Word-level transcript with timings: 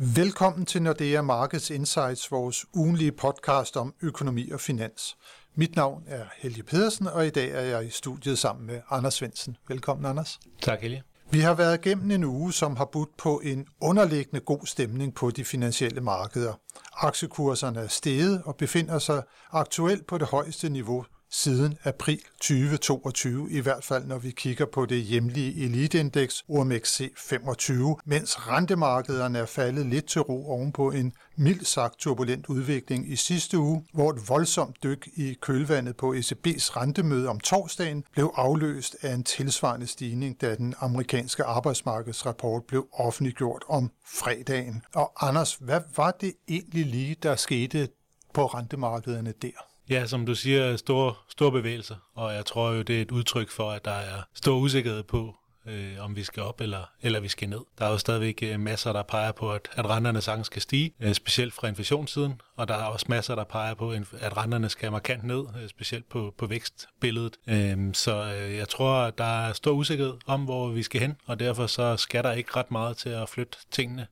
Velkommen 0.00 0.66
til 0.66 0.82
Nordea 0.82 1.22
Markets 1.22 1.70
Insights, 1.70 2.30
vores 2.32 2.66
ugenlige 2.74 3.12
podcast 3.12 3.76
om 3.76 3.94
økonomi 4.02 4.50
og 4.50 4.60
finans. 4.60 5.16
Mit 5.54 5.76
navn 5.76 6.02
er 6.06 6.24
Helge 6.36 6.62
Pedersen, 6.62 7.06
og 7.06 7.26
i 7.26 7.30
dag 7.30 7.50
er 7.50 7.60
jeg 7.60 7.86
i 7.86 7.90
studiet 7.90 8.38
sammen 8.38 8.66
med 8.66 8.80
Anders 8.90 9.14
Svensen. 9.14 9.56
Velkommen, 9.68 10.06
Anders. 10.06 10.40
Tak, 10.62 10.80
Helge. 10.80 11.02
Vi 11.30 11.40
har 11.40 11.54
været 11.54 11.86
igennem 11.86 12.10
en 12.10 12.24
uge, 12.24 12.52
som 12.52 12.76
har 12.76 12.84
budt 12.84 13.16
på 13.16 13.40
en 13.44 13.66
underliggende 13.80 14.40
god 14.40 14.66
stemning 14.66 15.14
på 15.14 15.30
de 15.30 15.44
finansielle 15.44 16.00
markeder. 16.00 16.52
Aktiekurserne 16.92 17.80
er 17.80 17.88
steget 17.88 18.42
og 18.44 18.56
befinder 18.56 18.98
sig 18.98 19.22
aktuelt 19.52 20.06
på 20.06 20.18
det 20.18 20.26
højeste 20.26 20.68
niveau 20.68 21.04
siden 21.30 21.78
april 21.84 22.20
2022, 22.40 23.50
i 23.50 23.60
hvert 23.60 23.84
fald 23.84 24.04
når 24.04 24.18
vi 24.18 24.30
kigger 24.30 24.66
på 24.66 24.86
det 24.86 25.02
hjemlige 25.02 25.64
eliteindeks 25.64 26.44
OMXC 26.48 27.12
25, 27.16 27.96
mens 28.04 28.48
rentemarkederne 28.48 29.38
er 29.38 29.46
faldet 29.46 29.86
lidt 29.86 30.06
til 30.06 30.20
ro 30.20 30.50
ovenpå 30.50 30.90
en 30.90 31.12
mildt 31.36 31.66
sagt 31.66 31.98
turbulent 31.98 32.46
udvikling 32.46 33.12
i 33.12 33.16
sidste 33.16 33.58
uge, 33.58 33.84
hvor 33.92 34.10
et 34.10 34.28
voldsomt 34.28 34.82
dyk 34.82 35.08
i 35.16 35.36
kølvandet 35.40 35.96
på 35.96 36.14
ECB's 36.14 36.76
rentemøde 36.76 37.28
om 37.28 37.40
torsdagen 37.40 38.04
blev 38.12 38.32
afløst 38.36 38.96
af 39.02 39.14
en 39.14 39.24
tilsvarende 39.24 39.86
stigning, 39.86 40.40
da 40.40 40.54
den 40.54 40.74
amerikanske 40.80 41.44
arbejdsmarkedsrapport 41.44 42.64
blev 42.64 42.88
offentliggjort 42.92 43.64
om 43.68 43.90
fredagen. 44.06 44.82
Og 44.94 45.28
Anders, 45.28 45.54
hvad 45.54 45.80
var 45.96 46.10
det 46.10 46.34
egentlig 46.48 46.86
lige, 46.86 47.16
der 47.22 47.36
skete 47.36 47.88
på 48.34 48.46
rentemarkederne 48.46 49.34
der? 49.42 49.67
Ja, 49.90 50.06
som 50.06 50.26
du 50.26 50.34
siger, 50.34 50.76
store, 50.76 51.14
store 51.28 51.52
bevægelser, 51.52 51.96
og 52.14 52.34
jeg 52.34 52.46
tror 52.46 52.72
jo, 52.72 52.82
det 52.82 52.98
er 52.98 53.02
et 53.02 53.10
udtryk 53.10 53.50
for, 53.50 53.70
at 53.70 53.84
der 53.84 53.90
er 53.90 54.22
stor 54.34 54.56
usikkerhed 54.56 55.02
på, 55.02 55.34
øh, 55.66 56.04
om 56.04 56.16
vi 56.16 56.24
skal 56.24 56.42
op 56.42 56.60
eller, 56.60 56.90
eller 57.02 57.20
vi 57.20 57.28
skal 57.28 57.48
ned. 57.48 57.60
Der 57.78 57.86
er 57.86 57.90
jo 57.90 57.98
stadigvæk 57.98 58.42
øh, 58.42 58.60
masser, 58.60 58.92
der 58.92 59.02
peger 59.02 59.32
på, 59.32 59.52
at, 59.52 59.68
at 59.72 59.90
renterne 59.90 60.20
sagtens 60.20 60.46
skal 60.46 60.62
stige, 60.62 60.94
øh, 61.00 61.14
specielt 61.14 61.54
fra 61.54 61.68
inflationssiden, 61.68 62.40
og 62.56 62.68
der 62.68 62.74
er 62.74 62.84
også 62.84 63.06
masser, 63.08 63.34
der 63.34 63.44
peger 63.44 63.74
på, 63.74 63.90
at 64.20 64.36
renterne 64.36 64.68
skal 64.68 64.92
markant 64.92 65.24
ned, 65.24 65.44
øh, 65.62 65.68
specielt 65.68 66.08
på, 66.08 66.34
på 66.38 66.46
vækstbilledet. 66.46 67.36
Øh, 67.46 67.94
så 67.94 68.34
øh, 68.34 68.56
jeg 68.56 68.68
tror, 68.68 68.92
at 68.94 69.18
der 69.18 69.48
er 69.48 69.52
stor 69.52 69.72
usikkerhed 69.72 70.14
om, 70.26 70.44
hvor 70.44 70.68
vi 70.68 70.82
skal 70.82 71.00
hen, 71.00 71.16
og 71.26 71.40
derfor 71.40 71.66
så 71.66 71.96
skal 71.96 72.24
der 72.24 72.32
ikke 72.32 72.56
ret 72.56 72.70
meget 72.70 72.96
til 72.96 73.08
at 73.08 73.28
flytte 73.28 73.58
tingene 73.70 74.06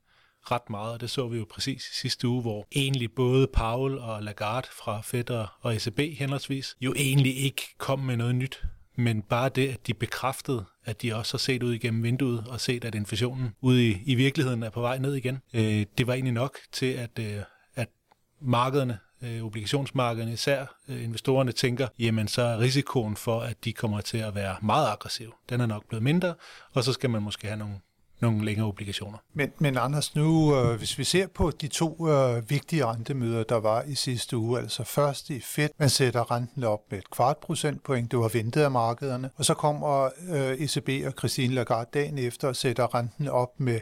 ret 0.51 0.71
meget, 0.71 0.93
og 0.93 1.01
det 1.01 1.11
så 1.11 1.29
vi 1.29 1.39
jo 1.39 1.47
præcis 1.51 1.89
i 1.91 1.95
sidste 1.95 2.29
uge, 2.29 2.43
hvor 2.43 2.67
egentlig 2.73 3.13
både 3.13 3.47
Paul 3.47 3.99
og 3.99 4.23
Lagarde 4.23 4.69
fra 4.73 5.01
Fed 5.01 5.47
og 5.61 5.77
ECB 5.77 6.19
henholdsvis 6.19 6.77
jo 6.81 6.95
egentlig 6.97 7.37
ikke 7.37 7.63
kom 7.79 7.99
med 7.99 8.17
noget 8.17 8.35
nyt, 8.35 8.63
men 8.97 9.23
bare 9.23 9.49
det, 9.49 9.69
at 9.69 9.87
de 9.87 9.95
bekræftede, 9.95 10.65
at 10.85 11.03
de 11.03 11.15
også 11.15 11.35
har 11.35 11.39
set 11.39 11.63
ud 11.63 11.73
igennem 11.73 12.03
vinduet 12.03 12.45
og 12.49 12.61
set, 12.61 12.85
at 12.85 12.95
inflationen 12.95 13.55
ude 13.61 13.89
i, 13.89 14.03
i 14.07 14.15
virkeligheden 14.15 14.63
er 14.63 14.71
på 14.71 14.81
vej 14.81 14.99
ned 14.99 15.15
igen, 15.15 15.39
øh, 15.55 15.87
det 15.99 16.07
var 16.07 16.15
egentlig 16.15 16.35
nok 16.35 16.59
til, 16.73 16.93
at, 16.93 17.19
øh, 17.19 17.43
at 17.75 17.89
markederne 18.41 18.99
øh, 19.23 19.43
obligationsmarkederne, 19.43 20.33
især 20.33 20.67
øh, 20.89 21.05
investorerne 21.05 21.53
tænker, 21.53 21.89
jamen 21.99 22.29
så 22.29 22.43
er 22.43 22.59
risikoen 22.59 23.17
for, 23.17 23.41
at 23.41 23.65
de 23.65 23.73
kommer 23.73 24.01
til 24.01 24.19
at 24.19 24.35
være 24.35 24.57
meget 24.63 24.89
aggressiv, 24.89 25.35
den 25.49 25.61
er 25.61 25.67
nok 25.67 25.89
blevet 25.89 26.03
mindre, 26.03 26.35
og 26.73 26.85
så 26.85 26.93
skal 26.93 27.11
man 27.11 27.23
måske 27.23 27.47
have 27.47 27.59
nogle 27.59 27.75
nogle 28.21 28.45
længere 28.45 28.67
obligationer. 28.67 29.19
Men, 29.35 29.53
men 29.59 29.79
Anders, 29.79 30.15
nu 30.15 30.57
øh, 30.57 30.79
hvis 30.79 30.99
vi 30.99 31.05
ser 31.05 31.27
på 31.27 31.51
de 31.51 31.69
to 31.69 32.09
øh, 32.09 32.51
vigtige 32.51 32.87
rentemøder, 32.87 33.43
der 33.45 33.57
var 33.57 33.83
i 33.83 33.95
sidste 33.95 34.37
uge, 34.37 34.59
altså 34.61 34.85
først 34.85 35.31
i 35.31 35.41
Fed, 35.41 35.69
man 35.79 35.91
sætter 35.91 36.31
renten 36.31 36.65
op 36.65 36.81
med 36.91 36.99
et 36.99 37.11
kvart 37.11 37.37
procentpoint, 37.37 38.11
det 38.11 38.19
var 38.19 38.29
ventet 38.29 38.61
af 38.61 38.71
markederne, 38.71 39.31
og 39.37 39.45
så 39.45 39.55
kommer 39.55 40.11
øh, 40.29 40.53
ECB 40.53 41.07
og 41.07 41.13
Christine 41.19 41.55
Lagarde 41.55 41.91
dagen 41.95 42.19
efter 42.19 42.49
og 42.49 42.57
sætter 42.57 42.95
renten 42.95 43.29
op 43.29 43.61
med 43.61 43.81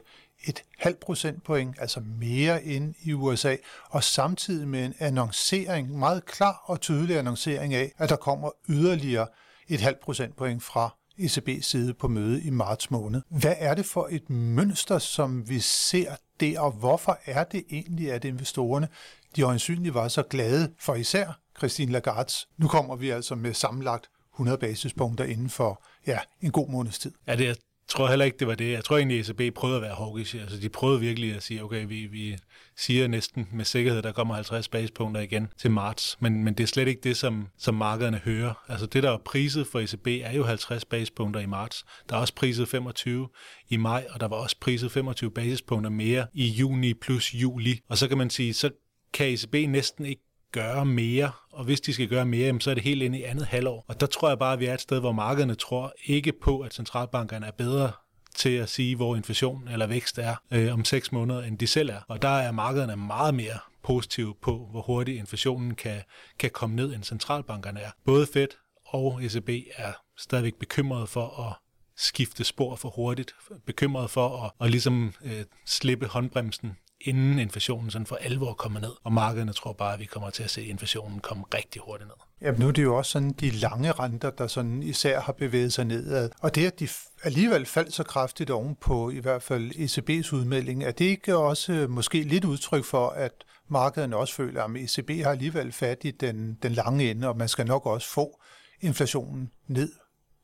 et 0.48 0.62
halvt 0.78 1.00
procentpoint, 1.00 1.76
altså 1.80 2.00
mere 2.20 2.64
end 2.64 2.94
i 3.02 3.12
USA, 3.12 3.56
og 3.90 4.04
samtidig 4.04 4.68
med 4.68 4.84
en 4.84 4.94
annoncering, 4.98 5.98
meget 5.98 6.24
klar 6.24 6.62
og 6.64 6.80
tydelig 6.80 7.18
annoncering 7.18 7.74
af, 7.74 7.92
at 7.98 8.08
der 8.08 8.16
kommer 8.16 8.50
yderligere 8.68 9.26
et 9.68 9.80
halvt 9.80 10.00
procentpoint 10.00 10.62
fra 10.62 10.90
ECB's 11.18 11.60
side 11.60 11.94
på 11.94 12.08
møde 12.08 12.42
i 12.42 12.50
marts 12.50 12.90
måned. 12.90 13.22
Hvad 13.28 13.54
er 13.58 13.74
det 13.74 13.86
for 13.86 14.08
et 14.10 14.30
mønster, 14.30 14.98
som 14.98 15.48
vi 15.48 15.60
ser 15.60 16.16
der, 16.40 16.60
og 16.60 16.72
hvorfor 16.72 17.18
er 17.26 17.44
det 17.44 17.64
egentlig, 17.70 18.12
at 18.12 18.24
investorerne 18.24 18.88
de 19.36 19.42
øjensynligt 19.42 19.94
var 19.94 20.08
så 20.08 20.22
glade 20.22 20.72
for 20.80 20.94
især 20.94 21.40
Christine 21.58 21.92
Lagarde. 21.92 22.32
Nu 22.58 22.68
kommer 22.68 22.96
vi 22.96 23.10
altså 23.10 23.34
med 23.34 23.54
sammenlagt 23.54 24.10
100 24.34 24.58
basispunkter 24.58 25.24
inden 25.24 25.50
for 25.50 25.84
ja, 26.06 26.18
en 26.40 26.50
god 26.50 26.68
måneds 26.68 26.98
tid. 26.98 27.12
Ja, 27.26 27.36
det 27.36 27.48
er 27.48 27.54
tror 27.94 28.08
heller 28.08 28.24
ikke, 28.24 28.38
det 28.38 28.46
var 28.46 28.54
det. 28.54 28.72
Jeg 28.72 28.84
tror 28.84 28.96
egentlig, 28.96 29.18
at 29.18 29.30
ECB 29.30 29.54
prøvede 29.54 29.76
at 29.76 29.82
være 29.82 29.94
hawkish. 29.94 30.36
Altså, 30.40 30.56
de 30.60 30.68
prøvede 30.68 31.00
virkelig 31.00 31.34
at 31.34 31.42
sige, 31.42 31.64
okay, 31.64 31.86
vi, 31.86 32.06
vi 32.06 32.36
siger 32.76 33.08
næsten 33.08 33.48
med 33.52 33.64
sikkerhed, 33.64 34.02
der 34.02 34.12
kommer 34.12 34.34
50 34.34 34.68
basispunkter 34.68 35.20
igen 35.20 35.48
til 35.58 35.70
marts. 35.70 36.16
Men, 36.20 36.44
men 36.44 36.54
det 36.54 36.62
er 36.62 36.66
slet 36.66 36.88
ikke 36.88 37.00
det, 37.00 37.16
som, 37.16 37.48
som 37.58 37.74
markederne 37.74 38.20
hører. 38.24 38.54
Altså, 38.68 38.86
det, 38.86 39.02
der 39.02 39.10
er 39.10 39.18
priset 39.24 39.66
for 39.66 39.80
ECB, 39.80 40.06
er 40.06 40.32
jo 40.32 40.44
50 40.44 40.84
basispunkter 40.84 41.40
i 41.40 41.46
marts. 41.46 41.84
Der 42.08 42.16
er 42.16 42.20
også 42.20 42.34
priset 42.34 42.68
25 42.68 43.28
i 43.68 43.76
maj, 43.76 44.06
og 44.10 44.20
der 44.20 44.28
var 44.28 44.36
også 44.36 44.56
priset 44.60 44.92
25 44.92 45.30
basispunkter 45.30 45.90
mere 45.90 46.26
i 46.32 46.46
juni 46.46 46.94
plus 46.94 47.34
juli. 47.34 47.80
Og 47.88 47.98
så 47.98 48.08
kan 48.08 48.18
man 48.18 48.30
sige, 48.30 48.54
så 48.54 48.70
kan 49.12 49.26
ECB 49.26 49.54
næsten 49.70 50.06
ikke 50.06 50.22
gøre 50.54 50.86
mere, 50.86 51.30
og 51.52 51.64
hvis 51.64 51.80
de 51.80 51.94
skal 51.94 52.08
gøre 52.08 52.26
mere, 52.26 52.60
så 52.60 52.70
er 52.70 52.74
det 52.74 52.84
helt 52.84 53.02
ind 53.02 53.16
i 53.16 53.22
andet 53.22 53.46
halvår. 53.46 53.84
Og 53.88 54.00
der 54.00 54.06
tror 54.06 54.28
jeg 54.28 54.38
bare, 54.38 54.52
at 54.52 54.60
vi 54.60 54.66
er 54.66 54.74
et 54.74 54.80
sted, 54.80 55.00
hvor 55.00 55.12
markederne 55.12 55.54
tror 55.54 55.94
ikke 56.04 56.32
på, 56.32 56.60
at 56.60 56.74
centralbankerne 56.74 57.46
er 57.46 57.50
bedre 57.50 57.92
til 58.34 58.50
at 58.50 58.68
sige, 58.68 58.96
hvor 58.96 59.16
inflation 59.16 59.68
eller 59.68 59.86
vækst 59.86 60.18
er 60.18 60.36
øh, 60.50 60.72
om 60.72 60.84
seks 60.84 61.12
måneder, 61.12 61.42
end 61.42 61.58
de 61.58 61.66
selv 61.66 61.90
er. 61.90 62.00
Og 62.08 62.22
der 62.22 62.28
er 62.28 62.52
markederne 62.52 62.96
meget 62.96 63.34
mere 63.34 63.58
positive 63.82 64.34
på, 64.42 64.68
hvor 64.70 64.82
hurtigt 64.82 65.18
inflationen 65.18 65.74
kan, 65.74 66.02
kan 66.38 66.50
komme 66.50 66.76
ned, 66.76 66.94
end 66.94 67.04
centralbankerne 67.04 67.80
er. 67.80 67.90
Både 68.04 68.26
Fed 68.26 68.48
og 68.86 69.24
ECB 69.24 69.50
er 69.76 69.92
stadigvæk 70.16 70.54
bekymrede 70.54 71.06
for 71.06 71.48
at 71.48 71.56
skifte 71.96 72.44
spor 72.44 72.76
for 72.76 72.88
hurtigt, 72.88 73.34
bekymret 73.66 74.10
for 74.10 74.44
at, 74.44 74.50
at 74.60 74.70
ligesom 74.70 75.12
øh, 75.24 75.44
slippe 75.66 76.06
håndbremsen 76.06 76.76
inden 77.04 77.38
inflationen 77.38 77.90
sådan 77.90 78.06
for 78.06 78.16
alvor 78.16 78.52
kommer 78.52 78.80
ned. 78.80 78.92
Og 79.04 79.12
markederne 79.12 79.52
tror 79.52 79.72
bare, 79.72 79.94
at 79.94 80.00
vi 80.00 80.04
kommer 80.04 80.30
til 80.30 80.42
at 80.42 80.50
se 80.50 80.64
inflationen 80.64 81.20
komme 81.20 81.44
rigtig 81.54 81.82
hurtigt 81.84 82.08
ned. 82.08 82.48
Ja, 82.48 82.58
nu 82.58 82.68
er 82.68 82.72
det 82.72 82.82
jo 82.82 82.96
også 82.96 83.10
sådan 83.10 83.30
de 83.30 83.50
lange 83.50 83.92
renter, 83.92 84.30
der 84.30 84.46
sådan 84.46 84.82
især 84.82 85.20
har 85.20 85.32
bevæget 85.32 85.72
sig 85.72 85.84
nedad. 85.84 86.30
Og 86.40 86.54
det, 86.54 86.66
at 86.66 86.80
de 86.80 86.88
alligevel 87.22 87.66
faldt 87.66 87.94
så 87.94 88.02
kraftigt 88.02 88.50
ovenpå 88.50 89.10
i 89.10 89.18
hvert 89.18 89.42
fald 89.42 89.70
ECB's 89.70 90.34
udmelding, 90.34 90.84
er 90.84 90.90
det 90.90 91.04
ikke 91.04 91.36
også 91.36 91.72
øh, 91.72 91.90
måske 91.90 92.22
lidt 92.22 92.44
udtryk 92.44 92.84
for, 92.84 93.08
at 93.08 93.32
markederne 93.68 94.16
også 94.16 94.34
føler, 94.34 94.64
at 94.64 94.70
ECB 94.76 95.10
har 95.24 95.30
alligevel 95.30 95.72
fat 95.72 95.98
i 96.04 96.10
den, 96.10 96.58
den 96.62 96.72
lange 96.72 97.10
ende, 97.10 97.28
og 97.28 97.36
man 97.36 97.48
skal 97.48 97.66
nok 97.66 97.86
også 97.86 98.08
få 98.08 98.40
inflationen 98.80 99.50
ned 99.66 99.92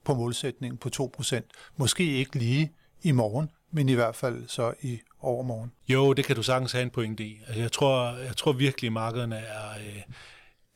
på 0.04 0.14
målsætningen 0.14 0.78
på 0.78 0.88
2%. 1.20 1.40
Måske 1.76 2.04
ikke 2.04 2.38
lige 2.38 2.72
i 3.02 3.12
morgen, 3.12 3.50
men 3.72 3.88
i 3.88 3.94
hvert 3.94 4.16
fald 4.16 4.48
så 4.48 4.74
i 4.80 5.00
overmorgen. 5.20 5.72
Jo, 5.88 6.12
det 6.12 6.24
kan 6.24 6.36
du 6.36 6.42
sagtens 6.42 6.72
have 6.72 6.82
en 6.82 6.90
pointe 6.90 7.24
i. 7.24 7.40
Altså, 7.46 7.60
jeg, 7.60 7.72
tror, 7.72 8.16
jeg 8.16 8.36
tror 8.36 8.52
virkelig, 8.52 8.88
at 8.88 8.92
markederne 8.92 9.36
er, 9.36 9.70
øh, 9.70 10.02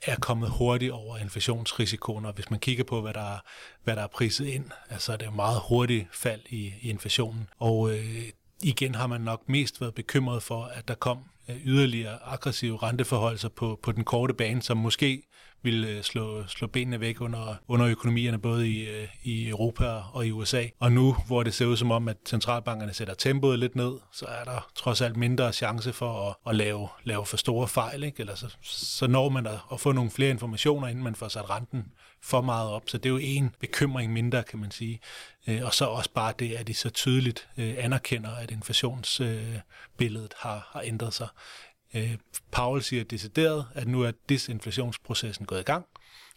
er 0.03 0.17
kommet 0.17 0.51
hurtigt 0.51 0.93
over 0.93 1.19
inflationsrisikoen, 1.19 2.25
og 2.25 2.33
hvis 2.33 2.51
man 2.51 2.61
kigger 2.61 2.85
på, 2.85 3.01
hvad 3.01 3.15
der, 3.15 3.45
hvad 3.85 3.97
der 3.97 4.03
er 4.03 4.07
priset 4.07 4.47
ind, 4.47 4.65
altså 4.91 5.17
det 5.17 5.27
er 5.27 5.31
meget 5.31 5.61
hurtigt 5.69 6.07
fald 6.13 6.41
i, 6.49 6.73
i 6.83 6.91
inflationen. 6.91 7.49
Og 7.59 7.91
øh, 7.91 8.23
igen 8.63 8.95
har 8.95 9.07
man 9.07 9.21
nok 9.21 9.49
mest 9.49 9.81
været 9.81 9.95
bekymret 9.95 10.43
for, 10.43 10.65
at 10.65 10.89
der 10.89 10.95
kom 10.95 11.19
øh, 11.49 11.57
yderligere 11.65 12.19
aggressive 12.25 12.77
renteforhold 12.77 13.51
på, 13.51 13.79
på 13.83 13.93
den 13.93 14.05
korte 14.05 14.35
bane, 14.35 14.63
som 14.63 14.77
måske 14.77 15.23
ville 15.65 15.89
øh, 15.89 16.03
slå, 16.03 16.47
slå 16.47 16.67
benene 16.67 17.01
væk 17.01 17.21
under, 17.21 17.55
under 17.69 17.87
økonomierne 17.87 18.39
både 18.39 18.69
i, 18.69 18.89
øh, 18.89 19.09
i 19.23 19.49
Europa 19.49 19.87
og 20.13 20.27
i 20.27 20.31
USA. 20.31 20.65
Og 20.79 20.93
nu, 20.93 21.17
hvor 21.27 21.43
det 21.43 21.55
ser 21.55 21.67
ud 21.67 21.77
som 21.77 21.91
om, 21.91 22.09
at 22.09 22.17
centralbankerne 22.27 22.93
sætter 22.93 23.15
tempoet 23.15 23.59
lidt 23.59 23.77
ned, 23.77 23.93
så 24.13 24.27
er 24.27 24.45
der 24.45 24.71
trods 24.75 25.01
alt 25.01 25.17
mindre 25.17 25.53
chance 25.53 25.93
for 25.93 26.29
at, 26.29 26.35
at 26.47 26.57
lave, 26.57 26.89
lave 27.05 27.27
for 27.27 27.37
store 27.37 27.69
fejl. 27.69 28.03
Ikke? 28.03 28.21
Eller 28.21 28.35
så, 28.35 28.57
så 28.63 29.07
når 29.07 29.29
man 29.29 29.47
at, 29.47 29.59
at 29.73 29.81
få 29.81 29.93
nogle 29.93 30.11
flere 30.11 30.31
informationer, 30.31 30.89
inden 30.89 31.05
man 31.05 31.15
får 31.15 31.29
sat 31.29 31.51
renten 31.51 31.85
for 32.23 32.41
meget 32.41 32.71
op. 32.71 32.83
Så 32.87 32.99
det 32.99 33.07
er 33.07 33.11
jo 33.11 33.21
en 33.23 33.55
bekymring 33.61 34.13
mindre, 34.13 34.43
kan 34.43 34.59
man 34.59 34.71
sige. 34.71 35.01
Øh, 35.47 35.65
og 35.65 35.75
så 35.75 35.85
også 35.85 36.11
bare 36.15 36.35
det, 36.39 36.53
at 36.53 36.67
de 36.67 36.75
så 36.75 36.91
tydeligt 36.91 37.49
anerkender, 37.57 38.31
at 38.31 38.51
inflationsbilledet 38.51 40.35
har, 40.39 40.69
har 40.73 40.83
ændret 40.85 41.15
sig. 41.15 41.29
Øh, 41.95 42.17
Powell 42.51 42.83
siger 42.83 43.05
decideret, 43.05 43.67
at 43.75 43.89
nu 43.89 44.03
er 44.03 44.13
disinflationsprocessen 44.29 45.47
gået 45.47 45.61
i 45.61 45.63
gang, 45.63 45.87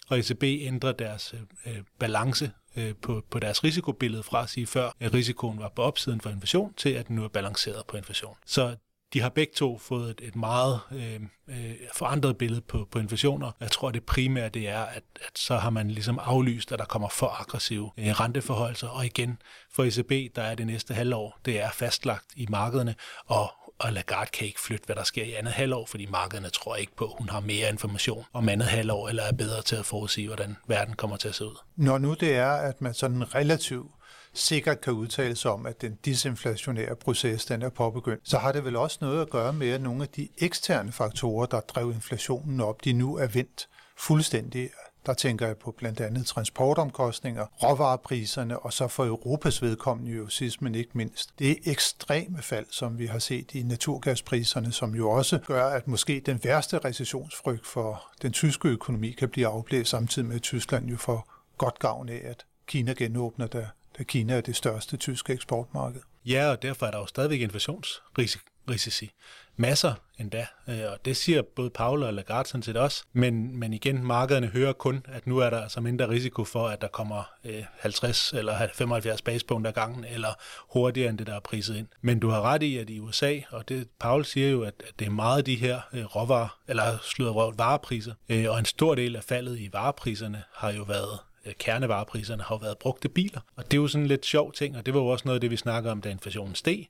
og 0.08 0.20
ECB 0.20 0.44
ændrer 0.44 0.92
deres 0.92 1.34
øh, 1.34 1.74
øh, 1.74 1.82
balance 2.00 2.52
øh, 2.76 2.96
på, 3.02 3.24
på 3.30 3.40
deres 3.40 3.64
risikobillede 3.64 4.24
fra 4.24 4.44
at 4.44 4.50
sige 4.50 4.68
før, 4.68 4.92
at 5.00 5.14
risikoen 5.14 5.60
var 5.60 5.72
på 5.76 5.82
opsiden 5.82 6.22
for 6.22 6.30
inflation, 6.30 6.74
til 6.74 6.90
at 6.90 7.08
den 7.08 7.16
nu 7.16 7.24
er 7.24 7.28
balanceret 7.28 7.84
på 7.88 7.98
inflation. 7.98 8.36
Så 8.46 8.76
de 9.14 9.22
har 9.22 9.30
begge 9.30 9.54
to 9.56 9.78
fået 9.78 10.10
et, 10.10 10.22
et 10.28 10.36
meget 10.36 10.80
øh, 10.92 11.20
øh, 11.48 11.76
forandret 11.94 12.38
billede 12.38 12.62
på, 12.62 12.88
på 12.92 13.00
inflationer. 13.00 13.52
Jeg 13.60 13.72
tror, 13.72 13.92
det 13.92 14.04
primære 14.04 14.50
det 14.50 14.70
er, 14.70 14.82
at, 14.82 15.04
at 15.16 15.40
så 15.40 15.58
har 15.58 15.70
man 15.70 15.92
ligesom 15.92 16.20
aflyst, 16.20 16.72
at 16.72 16.80
der 16.80 16.86
kommer 16.86 17.10
for 17.10 17.42
aggressive 17.42 17.92
øh, 17.98 18.08
renteforholdelser. 18.08 18.88
Og 18.88 19.06
igen, 19.06 19.38
for 19.74 19.84
ECB, 19.84 20.36
der 20.36 20.42
er 20.42 20.56
det 20.56 20.68
næste 20.68 20.94
halvår, 20.94 21.40
det 21.46 21.62
er 21.62 21.72
fastlagt 21.72 22.26
i 22.36 22.46
markederne, 22.50 22.96
og 23.26 23.52
og 23.80 23.94
Lagarde 23.94 24.30
kan 24.34 24.48
ikke 24.48 24.62
flytte, 24.62 24.86
hvad 24.86 24.96
der 24.96 25.04
sker 25.04 25.24
i 25.24 25.34
andet 25.34 25.54
halvår, 25.54 25.86
fordi 25.86 26.06
markederne 26.06 26.50
tror 26.50 26.76
ikke 26.76 26.96
på, 26.96 27.06
at 27.06 27.14
hun 27.18 27.30
har 27.30 27.40
mere 27.40 27.70
information 27.70 28.26
om 28.34 28.50
andet 28.50 28.68
halvår, 28.68 29.10
eller 29.10 29.24
er 29.24 29.32
bedre 29.32 29.62
til 29.62 29.76
at 29.76 29.86
forudsige, 29.86 30.28
hvordan 30.28 30.58
verden 30.68 30.94
kommer 30.94 31.18
til 31.18 31.28
at 31.28 31.36
se 31.36 31.46
ud. 31.46 31.58
Når 31.76 31.98
nu 31.98 32.14
det 32.14 32.36
er, 32.36 32.52
at 32.52 32.82
man 32.82 32.94
sådan 32.94 33.36
relativt 33.36 33.92
sikkert 34.34 34.82
kan 34.82 34.94
udtale 34.94 35.36
sig 35.36 35.52
om, 35.52 35.66
at 35.66 35.82
den 35.82 35.96
disinflationære 36.06 36.96
proces 36.96 37.46
den 37.46 37.62
er 37.62 37.70
påbegyndt, 37.70 38.30
så 38.30 38.38
har 38.38 38.52
det 38.52 38.66
vel 38.66 38.76
også 38.76 38.98
noget 39.02 39.22
at 39.22 39.30
gøre 39.30 39.54
med, 39.54 39.70
at 39.70 39.82
nogle 39.82 40.04
af 40.04 40.10
de 40.10 40.28
eksterne 40.38 40.92
faktorer, 40.92 41.46
der 41.46 41.60
drev 41.60 41.92
inflationen 41.92 42.62
op, 42.62 42.86
de 42.86 42.94
nu 42.94 43.18
er 43.18 43.28
vendt 43.28 43.68
fuldstændig 43.98 44.70
der 45.08 45.14
tænker 45.14 45.48
jeg 45.48 45.58
på 45.58 45.72
blandt 45.72 46.02
andet 46.02 46.26
transportomkostninger, 46.26 47.46
råvarepriserne, 47.64 48.60
og 48.60 48.74
så 48.74 48.88
for 48.88 49.06
Europas 49.06 49.62
vedkommende 49.62 50.12
jo 50.12 50.28
sidst, 50.28 50.62
men 50.62 50.76
ikke 50.76 50.92
mindst. 50.94 51.40
Det 51.40 51.52
er 51.52 51.56
ekstreme 51.66 52.42
fald, 52.42 52.66
som 52.72 53.00
vi 53.00 53.06
har 53.06 53.20
set 53.20 53.56
i 53.56 53.64
naturgaspriserne, 53.64 54.72
som 54.72 54.96
jo 54.96 55.10
også 55.10 55.38
gør, 55.38 55.68
at 55.68 55.88
måske 55.88 56.22
den 56.26 56.40
værste 56.44 56.78
recessionsfrygt 56.78 57.68
for 57.68 58.04
den 58.22 58.32
tyske 58.32 58.68
økonomi 58.68 59.12
kan 59.12 59.30
blive 59.30 59.48
afblæst, 59.48 59.90
samtidig 59.90 60.28
med 60.28 60.36
at 60.36 60.42
Tyskland 60.42 60.90
jo 60.90 60.98
får 60.98 61.34
godt 61.58 61.80
gavn 61.80 62.10
af, 62.10 62.22
at 62.24 62.46
Kina 62.68 62.94
genåbner, 62.94 63.48
da, 63.48 63.68
da 63.98 64.04
Kina 64.04 64.34
er 64.34 64.42
det 64.42 64.56
største 64.56 64.98
tyske 64.98 65.34
eksportmarked. 65.34 66.02
Ja, 66.26 66.50
og 66.50 66.62
derfor 66.62 66.86
er 66.86 66.92
der 66.92 67.00
jo 67.00 67.06
stadigvæk 67.06 67.42
inflationsrisici 67.42 69.12
masser 69.58 69.94
endda, 70.20 70.48
øh, 70.70 70.80
og 70.92 71.06
det 71.06 71.18
siger 71.18 71.42
både 71.42 71.70
Paul 71.70 72.04
og 72.04 72.14
Lagarde 72.14 72.50
sådan 72.50 72.64
set 72.64 72.78
også, 72.78 73.04
men, 73.14 73.60
men 73.60 73.74
igen, 73.74 74.04
markederne 74.04 74.48
hører 74.48 74.74
kun, 74.74 75.06
at 75.08 75.28
nu 75.28 75.38
er 75.38 75.50
der 75.50 75.62
altså 75.62 75.82
mindre 75.82 76.10
risiko 76.10 76.44
for, 76.44 76.68
at 76.68 76.82
der 76.82 76.88
kommer 76.88 77.32
øh, 77.46 77.64
50 77.80 78.34
eller 78.34 78.68
75 78.74 79.22
basepunkter 79.22 79.72
gangen, 79.72 80.06
eller 80.06 80.30
hurtigere 80.74 81.10
end 81.10 81.18
det, 81.18 81.28
der 81.28 81.36
er 81.36 81.40
priset 81.40 81.78
ind. 81.78 81.88
Men 82.02 82.20
du 82.20 82.30
har 82.30 82.42
ret 82.42 82.64
i, 82.64 82.78
at 82.78 82.90
i 82.90 83.00
USA, 83.00 83.40
og 83.50 83.70
det 83.70 83.88
Paul 84.00 84.26
siger 84.26 84.50
jo, 84.50 84.62
at, 84.62 84.74
det 85.00 85.06
er 85.06 85.12
meget 85.12 85.46
de 85.46 85.56
her 85.56 85.82
øh, 85.94 86.06
råvarer, 86.06 86.60
eller 86.68 86.98
sludder 87.02 87.54
varepriser, 87.58 88.14
øh, 88.30 88.46
og 88.50 88.60
en 88.60 88.66
stor 88.66 88.96
del 88.96 89.16
af 89.16 89.24
faldet 89.24 89.60
i 89.60 89.70
varepriserne 89.74 90.44
har 90.54 90.72
jo 90.72 90.84
været 90.84 91.20
kernevarepriserne 91.60 92.44
har 92.44 92.56
jo 92.56 92.60
været 92.60 92.78
brugte 92.78 93.10
biler. 93.10 93.42
Og 93.56 93.64
det 93.66 93.78
er 93.78 93.82
jo 93.82 93.88
sådan 93.88 94.04
en 94.04 94.08
lidt 94.08 94.26
sjov 94.26 94.54
ting, 94.54 94.78
og 94.78 94.86
det 94.86 94.94
var 94.94 95.00
jo 95.00 95.08
også 95.08 95.26
noget 95.26 95.36
af 95.36 95.42
det, 95.42 95.52
vi 95.52 95.58
snakker 95.58 95.92
om, 95.92 96.02
da 96.02 96.10
inflationen 96.10 96.56
steg, 96.56 96.88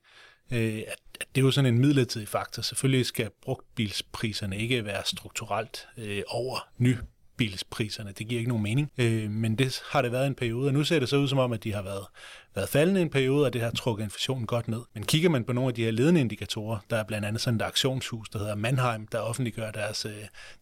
øh, 0.51 0.83
at, 0.87 0.99
det 1.35 1.41
er 1.41 1.45
jo 1.45 1.51
sådan 1.51 1.73
en 1.73 1.79
midlertidig 1.79 2.27
faktor. 2.27 2.61
Selvfølgelig 2.61 3.05
skal 3.05 3.29
brugtbilspriserne 3.41 4.57
ikke 4.57 4.85
være 4.85 5.01
strukturelt 5.05 5.87
øh, 5.97 6.23
over 6.27 6.67
ny 6.77 6.95
bilspriserne. 7.37 8.11
Det 8.17 8.27
giver 8.27 8.39
ikke 8.39 8.49
nogen 8.49 8.63
mening. 8.63 8.91
Øh, 8.97 9.31
men 9.31 9.55
det 9.55 9.81
har 9.89 10.01
det 10.01 10.11
været 10.11 10.27
en 10.27 10.35
periode, 10.35 10.67
og 10.67 10.73
nu 10.73 10.83
ser 10.83 10.99
det 10.99 11.09
så 11.09 11.17
ud 11.17 11.27
som 11.27 11.37
om, 11.37 11.53
at 11.53 11.63
de 11.63 11.73
har 11.73 11.81
været, 11.81 12.05
været 12.55 12.69
faldende 12.69 13.01
en 13.01 13.09
periode, 13.09 13.45
og 13.45 13.53
det 13.53 13.61
har 13.61 13.71
trukket 13.71 14.03
inflationen 14.03 14.47
godt 14.47 14.67
ned. 14.67 14.81
Men 14.93 15.03
kigger 15.03 15.29
man 15.29 15.43
på 15.43 15.53
nogle 15.53 15.67
af 15.67 15.73
de 15.73 15.83
her 15.83 15.91
ledende 15.91 16.21
indikatorer, 16.21 16.77
der 16.89 16.97
er 16.97 17.03
blandt 17.03 17.27
andet 17.27 17.41
sådan 17.41 17.57
et 17.57 17.61
aktionshus, 17.61 18.29
der 18.29 18.39
hedder 18.39 18.55
Mannheim, 18.55 19.07
der 19.07 19.19
offentliggør 19.19 19.71
deres, 19.71 20.05
øh, 20.05 20.11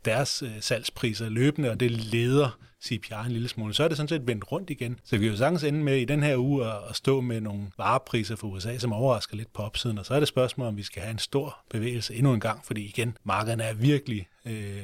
deres 0.06 0.42
øh, 0.42 0.52
salgspriser 0.60 1.30
løbende, 1.30 1.72
og 1.72 1.80
det 1.80 1.92
leder 1.92 2.60
CPI 2.84 3.14
en 3.26 3.32
lille 3.32 3.48
smule, 3.48 3.74
så 3.74 3.84
er 3.84 3.88
det 3.88 3.98
sådan 3.98 4.08
set 4.08 4.28
vendt 4.28 4.52
rundt 4.52 4.70
igen. 4.70 5.00
Så 5.04 5.18
vi 5.18 5.24
kan 5.24 5.32
jo 5.32 5.38
sagtens 5.38 5.64
ende 5.64 5.80
med 5.80 5.98
i 5.98 6.06
den 6.06 6.24
her 6.24 6.38
uge 6.38 6.66
at 6.90 6.96
stå 6.96 7.22
med 7.22 7.42
nogle 7.42 7.72
varepriser 7.78 8.36
for 8.36 8.48
USA, 8.48 8.78
som 8.78 8.94
overrasker 8.94 9.38
lidt 9.38 9.54
på 9.54 9.62
opsiden, 9.62 9.98
og 9.98 10.06
så 10.06 10.14
er 10.14 10.20
det 10.20 10.28
spørgsmål, 10.28 10.68
om 10.68 10.78
vi 10.78 10.84
skal 10.84 11.02
have 11.02 11.12
en 11.12 11.20
stor 11.20 11.58
bevægelse 11.70 12.16
endnu 12.16 12.34
en 12.34 12.40
gang, 12.40 12.66
fordi 12.66 12.86
igen, 12.86 13.18
markederne 13.24 13.64
er 13.64 13.74
virkelig 13.74 14.28
øh, 14.46 14.84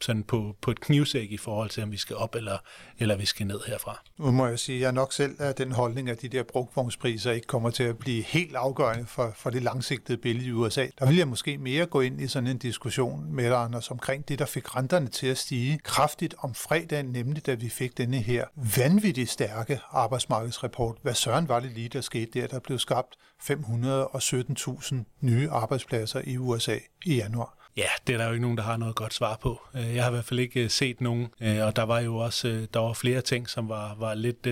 sådan 0.00 0.22
på, 0.22 0.56
på 0.60 0.70
et 0.70 0.80
knivsæk 0.80 1.32
i 1.32 1.36
forhold 1.36 1.70
til, 1.70 1.82
om 1.82 1.92
vi 1.92 1.96
skal 1.96 2.16
op 2.16 2.34
eller, 2.34 2.58
eller 2.98 3.16
vi 3.16 3.26
skal 3.26 3.46
ned 3.46 3.60
herfra. 3.66 4.02
Nu 4.18 4.30
må 4.30 4.46
jeg 4.46 4.58
sige, 4.58 4.76
at 4.76 4.82
jeg 4.82 4.92
nok 4.92 5.12
selv 5.12 5.36
er 5.38 5.52
den 5.52 5.72
holdning, 5.72 6.10
at 6.10 6.22
de 6.22 6.28
der 6.28 6.42
brugtvognspriser 6.42 7.32
ikke 7.32 7.46
kommer 7.46 7.70
til 7.70 7.82
at 7.82 7.98
blive 7.98 8.22
helt 8.22 8.56
afgørende 8.56 9.06
for, 9.06 9.32
for 9.36 9.50
det 9.50 9.62
langsigtede 9.62 10.18
billede 10.18 10.46
i 10.46 10.52
USA. 10.52 10.86
Der 10.98 11.06
vil 11.06 11.16
jeg 11.16 11.28
måske 11.28 11.58
mere 11.58 11.86
gå 11.86 12.00
ind 12.00 12.20
i 12.20 12.28
sådan 12.28 12.46
en 12.46 12.58
diskussion 12.58 13.34
med 13.34 13.50
dig, 13.50 13.58
Anders, 13.58 13.90
omkring 13.90 14.28
det, 14.28 14.38
der 14.38 14.46
fik 14.46 14.76
renterne 14.76 15.08
til 15.08 15.26
at 15.26 15.38
stige 15.38 15.78
kraftigt 15.78 16.34
om 16.38 16.54
fredagen, 16.54 17.06
nemlig 17.06 17.46
da 17.46 17.54
vi 17.54 17.68
fik 17.68 17.98
denne 17.98 18.16
her 18.16 18.44
vanvittigt 18.76 19.30
stærke 19.30 19.80
arbejdsmarkedsrapport. 19.90 20.96
Hvad 21.02 21.14
søren 21.14 21.48
var 21.48 21.60
det 21.60 21.70
lige, 21.70 21.88
der 21.88 22.00
skete 22.00 22.40
der? 22.40 22.46
Der 22.46 22.58
blev 22.58 22.78
skabt 22.78 23.16
517.000 23.42 24.94
nye 25.20 25.50
arbejdspladser 25.50 26.20
i 26.24 26.38
USA 26.38 26.78
i 27.04 27.16
januar. 27.16 27.61
Ja, 27.76 27.88
det 28.06 28.12
er 28.12 28.18
der 28.18 28.26
jo 28.26 28.32
ikke 28.32 28.42
nogen, 28.42 28.56
der 28.56 28.62
har 28.62 28.76
noget 28.76 28.94
godt 28.94 29.14
svar 29.14 29.36
på. 29.36 29.60
Øh, 29.74 29.94
jeg 29.94 30.04
har 30.04 30.10
i 30.10 30.14
hvert 30.14 30.24
fald 30.24 30.40
ikke 30.40 30.64
øh, 30.64 30.70
set 30.70 31.00
nogen, 31.00 31.28
øh, 31.40 31.66
og 31.66 31.76
der 31.76 31.82
var 31.82 32.00
jo 32.00 32.16
også 32.16 32.66
der 32.74 32.80
var 32.80 32.92
flere 32.92 33.20
ting, 33.20 33.48
som 33.48 33.68
var, 33.68 33.94
var 33.94 34.14
lidt 34.14 34.46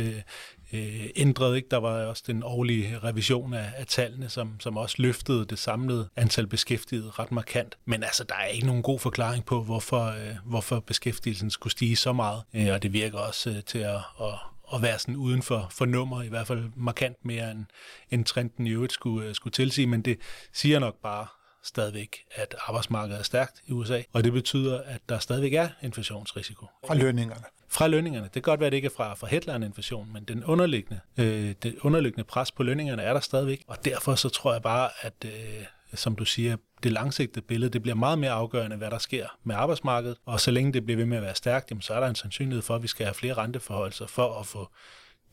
ændret. 1.17 1.56
Ikke? 1.56 1.69
Der 1.70 1.76
var 1.76 2.05
også 2.05 2.22
den 2.26 2.43
årlige 2.43 2.99
revision 2.99 3.55
af, 3.55 3.72
af 3.76 3.87
tallene, 3.87 4.28
som, 4.28 4.61
som 4.61 4.76
også 4.76 4.96
løftede 4.99 5.44
det 5.44 5.58
samlede 5.58 6.08
antal 6.17 6.46
beskæftigede 6.46 7.11
ret 7.11 7.32
markant. 7.32 7.78
Men 7.84 8.02
altså, 8.02 8.25
der 8.25 8.34
er 8.34 8.46
ikke 8.46 8.67
nogen 8.67 8.82
god 8.82 8.99
forklaring 8.99 9.44
på, 9.44 9.62
hvorfor, 9.62 10.14
hvorfor 10.44 10.81
beskæftigelsen 10.81 11.50
skulle 11.50 11.70
stige 11.70 11.96
så 11.96 12.12
meget, 12.12 12.43
og 12.73 12.82
det 12.82 12.93
virker 12.93 13.19
også 13.19 13.62
til 13.66 13.78
at, 13.78 13.96
at 14.20 14.34
at 14.75 14.82
være 14.82 14.99
sådan 14.99 15.16
uden 15.16 15.43
for, 15.43 15.66
for 15.70 15.84
nummer, 15.84 16.23
i 16.23 16.28
hvert 16.28 16.46
fald 16.46 16.70
markant 16.76 17.25
mere 17.25 17.50
end, 17.50 17.64
end 18.11 18.25
trenden 18.25 18.66
i 18.66 18.70
øvrigt 18.70 18.93
skulle, 18.93 19.34
skulle 19.34 19.52
tilsige, 19.52 19.87
men 19.87 20.02
det 20.02 20.19
siger 20.52 20.78
nok 20.78 20.94
bare, 21.02 21.26
stadigvæk, 21.65 22.17
at 22.35 22.55
arbejdsmarkedet 22.67 23.19
er 23.19 23.23
stærkt 23.23 23.62
i 23.67 23.73
USA, 23.73 24.03
og 24.12 24.25
det 24.25 24.33
betyder, 24.33 24.83
at 24.83 25.01
der 25.09 25.19
stadigvæk 25.19 25.53
er 25.53 25.69
inflationsrisiko. 25.83 26.67
Fra 26.87 26.95
lønningerne. 26.95 27.45
Fra 27.69 27.87
lønningerne. 27.87 28.25
Det 28.25 28.33
kan 28.33 28.43
godt 28.43 28.61
være, 28.61 28.67
at 28.67 28.73
det 28.73 28.77
ikke 28.77 28.87
er 28.87 28.93
fra, 28.97 29.15
fra 29.15 29.27
headline-inflation, 29.27 30.12
men 30.12 30.25
den 30.25 30.45
underliggende, 30.45 31.01
øh, 31.17 31.55
det 31.62 31.77
underliggende 31.81 32.25
pres 32.25 32.53
på 32.53 32.62
lønningerne 32.62 33.03
er 33.03 33.12
der 33.12 33.21
stadigvæk, 33.21 33.65
og 33.67 33.85
derfor 33.85 34.15
så 34.15 34.29
tror 34.29 34.53
jeg 34.53 34.62
bare, 34.62 34.91
at 35.01 35.15
øh, 35.25 35.65
som 35.95 36.17
du 36.17 36.25
siger, 36.25 36.57
det 36.83 36.93
langsigtede 36.93 37.47
billede, 37.47 37.73
det 37.73 37.83
bliver 37.83 37.95
meget 37.95 38.19
mere 38.19 38.31
afgørende, 38.31 38.77
hvad 38.77 38.91
der 38.91 38.99
sker 38.99 39.27
med 39.45 39.55
arbejdsmarkedet, 39.55 40.17
og 40.27 40.41
så 40.41 40.51
længe 40.51 40.73
det 40.73 40.85
bliver 40.85 40.97
ved 40.97 41.07
med 41.07 41.17
at 41.17 41.23
være 41.23 41.35
stærkt, 41.35 41.71
jamen, 41.71 41.83
så 41.83 41.95
er 41.95 42.01
der 42.01 42.07
en 42.07 42.15
sandsynlighed 42.15 42.62
for, 42.62 42.75
at 42.75 42.83
vi 42.83 42.89
skal 42.89 43.07
have 43.07 43.15
flere 43.15 43.35
renteforholdelser 43.35 44.07
for 44.07 44.41
at 44.41 44.47
få 44.47 44.71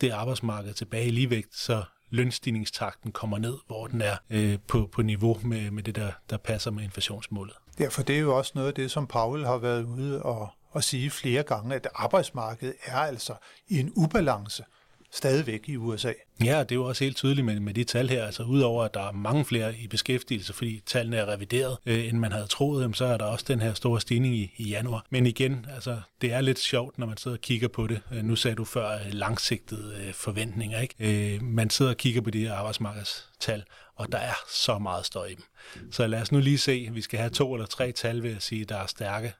det 0.01 0.11
arbejdsmarked 0.11 0.73
tilbage 0.73 1.07
i 1.07 1.11
ligevægt, 1.11 1.55
så 1.55 1.83
lønstigningstakten 2.09 3.11
kommer 3.11 3.37
ned, 3.37 3.57
hvor 3.67 3.87
den 3.87 4.01
er 4.01 4.17
øh, 4.29 4.59
på, 4.67 4.89
på 4.91 5.01
niveau 5.01 5.37
med, 5.43 5.71
med 5.71 5.83
det, 5.83 5.95
der, 5.95 6.11
der 6.29 6.37
passer 6.37 6.71
med 6.71 6.83
inflationsmålet. 6.83 7.55
Derfor 7.77 8.03
det 8.03 8.15
er 8.15 8.19
jo 8.19 8.37
også 8.37 8.51
noget 8.55 8.67
af 8.67 8.73
det, 8.73 8.91
som 8.91 9.07
Paul 9.07 9.45
har 9.45 9.57
været 9.57 9.83
ude 9.83 10.23
og, 10.23 10.49
og 10.71 10.83
sige 10.83 11.09
flere 11.09 11.43
gange, 11.43 11.75
at 11.75 11.87
arbejdsmarkedet 11.95 12.75
er 12.85 12.97
altså 12.97 13.33
i 13.67 13.79
en 13.79 13.93
ubalance 13.95 14.63
stadigvæk 15.11 15.69
i 15.69 15.75
USA. 15.75 16.13
Ja, 16.43 16.59
det 16.59 16.71
er 16.71 16.75
jo 16.75 16.85
også 16.85 17.03
helt 17.03 17.17
tydeligt 17.17 17.45
med, 17.45 17.59
med 17.59 17.73
de 17.73 17.83
tal 17.83 18.09
her. 18.09 18.25
Altså 18.25 18.43
udover 18.43 18.83
at 18.83 18.93
der 18.93 19.07
er 19.07 19.11
mange 19.11 19.45
flere 19.45 19.77
i 19.77 19.87
beskæftigelse, 19.87 20.53
fordi 20.53 20.81
tallene 20.85 21.17
er 21.17 21.25
revideret, 21.25 21.77
øh, 21.85 22.07
end 22.07 22.17
man 22.17 22.31
havde 22.31 22.47
troet, 22.47 22.97
så 22.97 23.05
er 23.05 23.17
der 23.17 23.25
også 23.25 23.45
den 23.47 23.61
her 23.61 23.73
store 23.73 24.01
stigning 24.01 24.35
i, 24.35 24.53
i 24.57 24.63
januar. 24.63 25.05
Men 25.09 25.25
igen, 25.25 25.65
altså 25.75 26.01
det 26.21 26.33
er 26.33 26.41
lidt 26.41 26.59
sjovt, 26.59 26.97
når 26.97 27.05
man 27.05 27.17
sidder 27.17 27.37
og 27.37 27.41
kigger 27.41 27.67
på 27.67 27.87
det. 27.87 28.01
Øh, 28.11 28.23
nu 28.23 28.35
sagde 28.35 28.55
du 28.55 28.65
før 28.65 28.91
øh, 28.93 29.13
langsigtede 29.13 29.95
øh, 30.07 30.13
forventninger. 30.13 30.79
Ikke? 30.79 31.35
Øh, 31.35 31.43
man 31.43 31.69
sidder 31.69 31.91
og 31.91 31.97
kigger 31.97 32.21
på 32.21 32.29
de 32.29 32.39
her 32.39 32.53
arbejdsmarkedstal, 32.53 33.63
og 33.95 34.11
der 34.11 34.17
er 34.17 34.33
så 34.51 34.77
meget 34.77 35.05
støj 35.05 35.25
i 35.25 35.35
dem. 35.35 35.43
Så 35.91 36.07
lad 36.07 36.21
os 36.21 36.31
nu 36.31 36.39
lige 36.39 36.57
se, 36.57 36.89
vi 36.91 37.01
skal 37.01 37.19
have 37.19 37.29
to 37.29 37.53
eller 37.53 37.65
tre 37.65 37.91
tal, 37.91 38.23
ved 38.23 38.35
at 38.35 38.43
sige, 38.43 38.65
der 38.65 38.77
er 38.77 38.87
stærke 38.87 39.33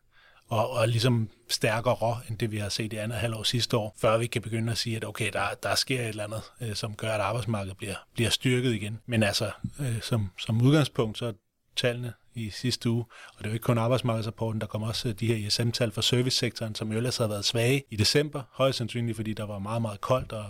og, 0.47 0.69
og 0.69 0.87
ligesom 0.87 1.29
stærkere 1.49 2.17
end 2.29 2.37
det, 2.37 2.51
vi 2.51 2.57
har 2.57 2.69
set 2.69 2.93
i 2.93 2.95
andet 2.95 3.17
halvår 3.17 3.43
sidste 3.43 3.77
år, 3.77 3.95
før 4.01 4.17
vi 4.17 4.27
kan 4.27 4.41
begynde 4.41 4.71
at 4.71 4.77
sige, 4.77 4.95
at 4.95 5.05
okay, 5.05 5.29
der, 5.33 5.45
der 5.63 5.75
sker 5.75 6.01
et 6.01 6.07
eller 6.07 6.23
andet, 6.23 6.41
øh, 6.61 6.75
som 6.75 6.95
gør, 6.95 7.11
at 7.11 7.21
arbejdsmarkedet 7.21 7.77
bliver, 7.77 7.95
bliver 8.13 8.29
styrket 8.29 8.73
igen. 8.73 8.99
Men 9.05 9.23
altså, 9.23 9.51
øh, 9.79 10.01
som, 10.01 10.29
som 10.39 10.61
udgangspunkt, 10.61 11.17
så 11.17 11.25
er 11.25 11.31
tallene 11.75 12.13
i 12.35 12.49
sidste 12.49 12.89
uge, 12.89 13.05
og 13.27 13.37
det 13.37 13.45
er 13.45 13.49
jo 13.49 13.53
ikke 13.53 13.63
kun 13.63 13.77
arbejdsmarkedsrapporten, 13.77 14.61
der 14.61 14.67
kommer 14.67 14.87
også 14.87 15.09
øh, 15.09 15.15
de 15.19 15.27
her 15.27 15.35
ISM-tal 15.35 15.91
for 15.91 16.01
servicesektoren, 16.01 16.75
som 16.75 16.91
jo 16.91 16.97
ellers 16.97 17.17
har 17.17 17.27
været 17.27 17.45
svage 17.45 17.83
i 17.89 17.95
december, 17.95 18.43
højst 18.51 18.77
sandsynligt, 18.77 19.15
fordi 19.15 19.33
der 19.33 19.45
var 19.45 19.59
meget, 19.59 19.81
meget 19.81 20.01
koldt, 20.01 20.31
og 20.31 20.45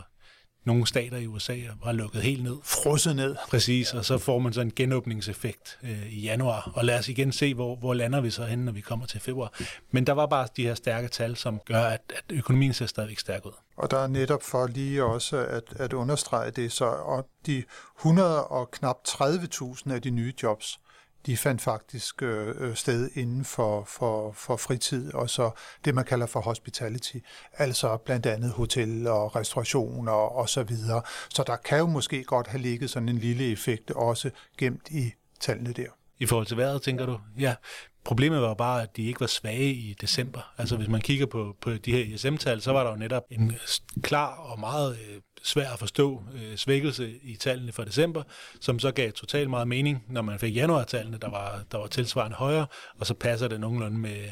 nogle 0.67 0.87
stater 0.87 1.17
i 1.17 1.27
USA 1.27 1.55
var 1.83 1.91
lukket 1.91 2.21
helt 2.21 2.43
ned. 2.43 2.57
Frosset 2.63 3.15
ned. 3.15 3.35
Præcis, 3.49 3.93
og 3.93 4.05
så 4.05 4.17
får 4.17 4.39
man 4.39 4.53
så 4.53 4.61
en 4.61 4.71
genåbningseffekt 4.75 5.79
øh, 5.83 6.13
i 6.13 6.21
januar. 6.21 6.71
Og 6.75 6.85
lad 6.85 6.99
os 6.99 7.09
igen 7.09 7.31
se, 7.31 7.53
hvor, 7.53 7.75
hvor 7.75 7.93
lander 7.93 8.21
vi 8.21 8.29
så 8.29 8.43
henne, 8.43 8.65
når 8.65 8.71
vi 8.71 8.81
kommer 8.81 9.05
til 9.05 9.19
februar. 9.19 9.53
Men 9.91 10.07
der 10.07 10.13
var 10.13 10.25
bare 10.25 10.47
de 10.57 10.63
her 10.63 10.75
stærke 10.75 11.07
tal, 11.07 11.35
som 11.35 11.59
gør, 11.65 11.81
at, 11.81 12.01
at 12.09 12.23
økonomien 12.31 12.73
ser 12.73 12.85
stadigvæk 12.85 13.19
stærk 13.19 13.45
ud. 13.45 13.51
Og 13.77 13.91
der 13.91 13.97
er 13.97 14.07
netop 14.07 14.43
for 14.43 14.67
lige 14.67 15.03
også 15.03 15.37
at, 15.37 15.63
at 15.75 15.93
understrege 15.93 16.51
det, 16.51 16.71
så 16.71 16.85
og 16.85 17.27
de 17.45 17.63
100 17.99 18.47
og 18.47 18.71
knap 18.71 18.97
30.000 19.07 19.91
af 19.91 20.01
de 20.01 20.09
nye 20.09 20.33
jobs, 20.43 20.79
de 21.27 21.37
fandt 21.37 21.61
faktisk 21.61 22.23
øh, 22.23 22.55
øh, 22.59 22.75
sted 22.75 23.09
inden 23.13 23.45
for, 23.45 23.83
for, 23.83 24.31
for 24.31 24.55
fritid, 24.55 25.13
og 25.13 25.29
så 25.29 25.51
det, 25.85 25.95
man 25.95 26.05
kalder 26.05 26.25
for 26.25 26.41
hospitality, 26.41 27.17
altså 27.53 27.97
blandt 27.97 28.25
andet 28.25 28.51
hotel 28.51 29.07
og 29.07 29.35
restaurationer 29.35 30.11
og 30.11 30.49
så 30.49 30.63
videre. 30.63 31.01
Så 31.29 31.43
der 31.47 31.55
kan 31.55 31.77
jo 31.77 31.87
måske 31.87 32.23
godt 32.23 32.47
have 32.47 32.61
ligget 32.61 32.89
sådan 32.89 33.09
en 33.09 33.17
lille 33.17 33.51
effekt 33.51 33.91
også 33.91 34.29
gemt 34.57 34.89
i 34.89 35.13
tallene 35.39 35.73
der. 35.73 35.89
I 36.19 36.25
forhold 36.25 36.47
til 36.47 36.57
vejret, 36.57 36.81
tænker 36.81 37.05
du? 37.05 37.19
Ja, 37.39 37.55
Problemet 38.07 38.41
var 38.41 38.53
bare, 38.53 38.81
at 38.81 38.97
de 38.97 39.07
ikke 39.07 39.19
var 39.19 39.27
svage 39.27 39.73
i 39.73 39.95
december. 40.01 40.53
Altså 40.57 40.77
hvis 40.77 40.87
man 40.87 41.01
kigger 41.01 41.25
på, 41.25 41.55
på 41.61 41.73
de 41.73 41.91
her 41.91 42.13
ISM-tal, 42.13 42.61
så 42.61 42.71
var 42.71 42.83
der 42.83 42.89
jo 42.89 42.95
netop 42.95 43.23
en 43.31 43.55
klar 44.01 44.35
og 44.35 44.59
meget 44.59 44.97
øh, 44.97 45.21
svær 45.43 45.69
at 45.69 45.79
forstå 45.79 46.23
øh, 46.33 46.57
svækkelse 46.57 47.19
i 47.23 47.35
tallene 47.35 47.71
for 47.71 47.83
december, 47.83 48.23
som 48.61 48.79
så 48.79 48.91
gav 48.91 49.11
totalt 49.11 49.49
meget 49.49 49.67
mening, 49.67 50.03
når 50.09 50.21
man 50.21 50.39
fik 50.39 50.55
januartallene, 50.55 51.17
der 51.17 51.29
var, 51.29 51.63
der 51.71 51.77
var 51.77 51.87
tilsvarende 51.87 52.37
højere, 52.37 52.67
og 52.99 53.05
så 53.05 53.13
passer 53.13 53.47
det 53.47 53.59
nogenlunde 53.59 53.97
med, 53.97 54.29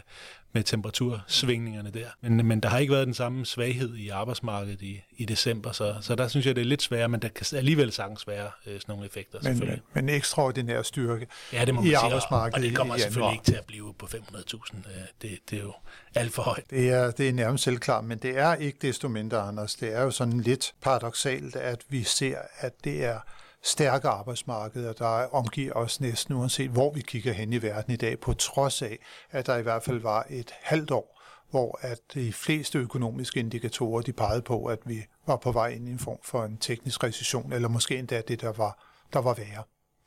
med 0.56 0.64
temperatursvingningerne 0.64 1.92
der. 1.92 2.08
Men, 2.22 2.48
men 2.48 2.60
der 2.60 2.70
har 2.70 2.80
ikke 2.80 2.94
været 2.94 3.06
den 3.06 3.14
samme 3.14 3.46
svaghed 3.46 3.96
i 3.96 4.10
arbejdsmarkedet 4.10 4.82
i, 4.82 5.02
i 5.18 5.26
december, 5.26 5.72
så, 5.72 5.96
så 6.02 6.16
der 6.16 6.28
synes 6.28 6.46
jeg, 6.46 6.56
det 6.56 6.62
er 6.62 6.66
lidt 6.66 6.82
sværere, 6.82 7.10
men 7.10 7.22
der 7.22 7.28
kan 7.28 7.58
alligevel 7.58 7.92
sagtens 7.92 8.28
være 8.28 8.50
øh, 8.68 8.74
sådan 8.74 8.84
nogle 8.88 9.06
effekter. 9.06 9.40
Men, 9.44 9.60
men, 9.60 9.82
men 9.94 10.10
ekstraordinær 10.10 10.82
styrke 10.82 11.28
ja, 11.54 11.66
det 11.66 11.74
må 11.74 11.82
man 11.82 11.88
i 11.88 11.90
sige, 11.90 11.98
arbejdsmarkedet 11.98 12.54
og, 12.54 12.60
og 12.60 12.64
det 12.64 12.78
kommer 12.78 12.98
selvfølgelig 12.98 13.34
ikke 13.34 13.46
til 13.46 13.56
at 13.56 13.66
blive 13.66 13.94
på 14.00 14.06
500.000. 14.06 14.76
Øh, 14.76 14.82
det, 15.22 15.40
det 15.50 15.60
er 15.60 15.64
jo 15.64 15.74
alt 16.16 16.34
for 16.34 16.42
højt. 16.42 16.64
Det 16.70 16.90
er, 16.90 17.12
det 17.12 17.30
er 17.30 17.34
nærmest 17.34 17.64
selvklart, 17.64 18.04
men 18.04 18.18
det 18.18 18.38
er 18.38 18.56
ikke 18.56 18.78
desto 18.82 19.08
mindre, 19.08 19.42
Anders. 19.42 19.76
Det 19.76 19.96
er 19.96 20.02
jo 20.02 20.12
sådan 20.12 20.40
lidt 20.40 20.74
paradoxalt, 20.82 21.56
at 21.56 21.82
vi 21.90 22.04
ser, 22.04 22.38
at 22.60 22.74
det 22.84 23.06
er 23.06 23.20
stærke 23.66 24.08
arbejdsmarkeder, 24.08 24.94
der 24.94 25.36
omgiver 25.36 25.74
os 25.74 26.02
næsten 26.02 26.36
uanset 26.36 26.70
hvor 26.70 26.94
vi 26.94 27.02
kigger 27.02 27.34
hen 27.34 27.54
i 27.54 27.62
verden 27.62 27.94
i 27.94 27.96
dag, 27.96 28.20
på 28.20 28.34
trods 28.34 28.82
af, 28.82 28.98
at 29.32 29.48
der 29.48 29.58
i 29.58 29.62
hvert 29.62 29.84
fald 29.84 30.00
var 30.00 30.26
et 30.30 30.52
halvt 30.62 30.92
år, 30.92 31.22
hvor 31.50 31.80
at 31.82 32.00
de 32.14 32.34
fleste 32.34 32.80
økonomiske 32.80 33.40
indikatorer, 33.40 34.02
de 34.02 34.14
pegede 34.14 34.42
på, 34.42 34.66
at 34.66 34.80
vi 34.86 35.04
var 35.28 35.36
på 35.36 35.52
vej 35.52 35.68
ind 35.68 35.88
i 35.88 35.92
en 35.92 36.00
form 36.00 36.20
for 36.24 36.44
en 36.44 36.58
teknisk 36.58 37.04
recession, 37.04 37.54
eller 37.54 37.70
måske 37.70 37.98
endda 37.98 38.22
det, 38.28 38.42
der 38.42 38.52
var, 38.52 38.86
der 39.14 39.20
var 39.20 39.34
værre 39.34 39.64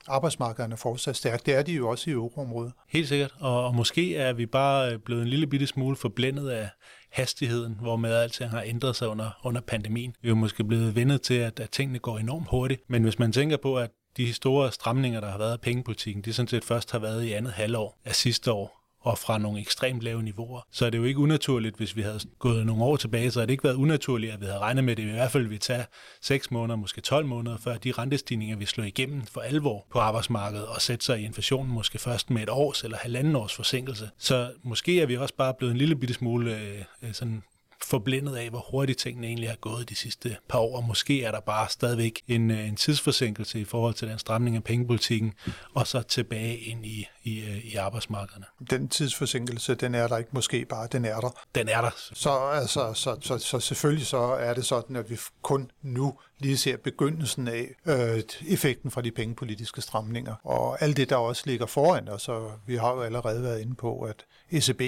arbejdsmarkederne 0.09 0.73
er 0.73 0.77
fortsat 0.77 1.17
stærke. 1.17 1.43
Det 1.47 1.55
er 1.55 1.63
de 1.63 1.73
jo 1.73 1.89
også 1.89 2.11
i 2.11 2.13
euroområdet. 2.13 2.73
Helt 2.89 3.09
sikkert, 3.09 3.35
og, 3.41 3.65
og 3.65 3.75
måske 3.75 4.17
er 4.17 4.33
vi 4.33 4.47
bare 4.47 4.99
blevet 4.99 5.23
en 5.23 5.29
lille 5.29 5.47
bitte 5.47 5.67
smule 5.67 5.97
forblændet 5.97 6.51
af 6.51 6.69
hastigheden, 7.11 7.77
hvor 7.81 7.97
med 7.97 8.15
alting 8.15 8.51
har 8.51 8.63
ændret 8.67 8.97
sig 8.97 9.09
under, 9.09 9.31
under 9.45 9.61
pandemien. 9.61 10.15
Vi 10.23 10.29
er 10.29 10.31
jo 10.31 10.37
måske 10.37 10.65
blevet 10.65 10.95
vendet 10.95 11.23
til, 11.23 11.35
at, 11.35 11.61
at 11.61 11.71
tingene 11.71 11.99
går 11.99 12.19
enormt 12.19 12.49
hurtigt, 12.51 12.83
men 12.89 13.03
hvis 13.03 13.19
man 13.19 13.33
tænker 13.33 13.57
på, 13.57 13.79
at 13.79 13.91
de 14.17 14.33
store 14.33 14.73
stramninger, 14.73 15.21
der 15.21 15.31
har 15.31 15.39
været 15.39 15.53
af 15.53 15.61
pengepolitikken, 15.61 16.23
de 16.23 16.33
sådan 16.33 16.49
set 16.49 16.65
først 16.65 16.93
har 16.93 16.99
været 16.99 17.25
i 17.25 17.33
andet 17.33 17.53
halvår 17.53 17.99
af 18.05 18.15
sidste 18.15 18.53
år, 18.53 18.78
og 19.01 19.19
fra 19.19 19.39
nogle 19.39 19.61
ekstremt 19.61 20.03
lave 20.03 20.23
niveauer. 20.23 20.61
Så 20.73 20.87
er 20.87 20.91
det 20.91 20.99
jo 20.99 21.05
ikke 21.05 21.21
unaturligt, 21.21 21.77
hvis 21.77 21.97
vi 21.97 22.03
havde 22.03 22.21
gået 22.39 22.67
nogle 22.67 22.85
år 22.85 22.97
tilbage, 22.97 23.31
så 23.31 23.41
har 23.41 23.47
det 23.47 23.53
ikke 23.53 23.65
været 23.65 23.75
unaturligt, 23.75 24.33
at 24.33 24.41
vi 24.41 24.47
havde 24.47 24.59
regnet 24.59 24.85
med, 24.85 24.93
at 24.93 24.97
det 24.97 25.03
i 25.03 25.11
hvert 25.11 25.33
fald 25.33 25.43
ville 25.43 25.59
tage 25.59 25.85
6 26.23 26.51
måneder, 26.51 26.77
måske 26.77 27.01
12 27.01 27.27
måneder, 27.27 27.57
før 27.57 27.77
de 27.77 27.93
rentestigninger 27.93 28.57
vi 28.57 28.67
slå 28.67 28.85
igennem 28.85 29.27
for 29.27 29.41
alvor 29.41 29.87
på 29.91 29.99
arbejdsmarkedet 29.99 30.67
og 30.67 30.83
sætte 30.83 31.05
sig 31.05 31.21
i 31.21 31.25
inflationen 31.25 31.75
måske 31.75 31.99
først 31.99 32.31
med 32.31 32.43
et 32.43 32.49
års 32.51 32.85
eller 32.85 32.97
halvanden 32.97 33.37
års 33.37 33.55
forsinkelse. 33.55 34.11
Så 34.19 34.53
måske 34.63 35.01
er 35.01 35.07
vi 35.07 35.17
også 35.17 35.35
bare 35.35 35.55
blevet 35.55 35.73
en 35.73 35.79
lille 35.79 35.97
bitte 35.97 36.15
smule 36.15 36.61
øh, 36.61 36.85
øh 37.03 37.13
sådan 37.13 37.43
forblændet 37.89 38.37
af, 38.37 38.51
hvor 38.51 38.67
hurtigt 38.71 38.99
tingene 38.99 39.27
egentlig 39.27 39.49
er 39.49 39.57
gået 39.57 39.89
de 39.89 39.95
sidste 39.95 40.37
par 40.49 40.59
år, 40.59 40.81
måske 40.81 41.25
er 41.25 41.31
der 41.31 41.41
bare 41.41 41.69
stadigvæk 41.69 42.23
en, 42.29 42.51
øh, 42.51 42.69
en 42.69 42.77
tidsforsinkelse 42.77 43.61
i 43.61 43.65
forhold 43.65 43.95
til 43.95 44.09
den 44.09 44.19
stramning 44.19 44.57
af 44.57 44.65
pengepolitikken, 44.65 45.33
og 45.75 45.87
så 45.87 46.03
tilbage 46.03 46.59
ind 46.59 46.87
i, 46.87 47.09
i, 47.23 47.41
øh, 47.41 47.65
i 47.65 47.75
arbejdsmarkederne. 47.77 48.45
Den 48.71 48.89
tidsforsinkelse, 48.89 49.75
den 49.75 49.95
er 49.95 50.09
der 50.09 50.19
ikke 50.19 50.31
måske 50.33 50.65
bare, 50.65 50.89
den 50.93 51.05
er 51.05 51.21
der. 51.21 51.31
Den 51.55 51.69
er 51.69 51.81
der. 51.81 51.91
Så, 51.97 52.31
altså, 52.31 52.93
så, 52.93 53.17
så, 53.21 53.39
så 53.39 53.61
selvfølgelig 53.61 54.07
så 54.07 54.19
er 54.19 54.55
det 54.55 54.65
sådan, 54.65 54.97
at 54.97 55.11
vi 55.11 55.19
kun 55.43 55.71
nu 55.83 56.19
lige 56.39 56.57
ser 56.57 56.77
begyndelsen 56.77 57.49
af 57.49 57.69
øh, 57.87 58.23
effekten 58.49 58.91
fra 58.91 59.03
de 59.03 59.11
pengepolitiske 59.11 59.81
stramninger. 59.81 60.35
Og 60.45 60.83
alt 60.83 60.97
det, 60.97 61.11
der 61.11 61.17
også 61.17 61.43
ligger 61.47 61.67
foran 61.67 62.09
os, 62.09 62.29
og 62.29 62.53
vi 62.67 62.77
har 62.77 62.93
jo 62.95 63.01
allerede 63.03 63.43
været 63.43 63.61
inde 63.61 63.75
på, 63.75 64.01
at 64.01 64.25
ECB 64.51 64.83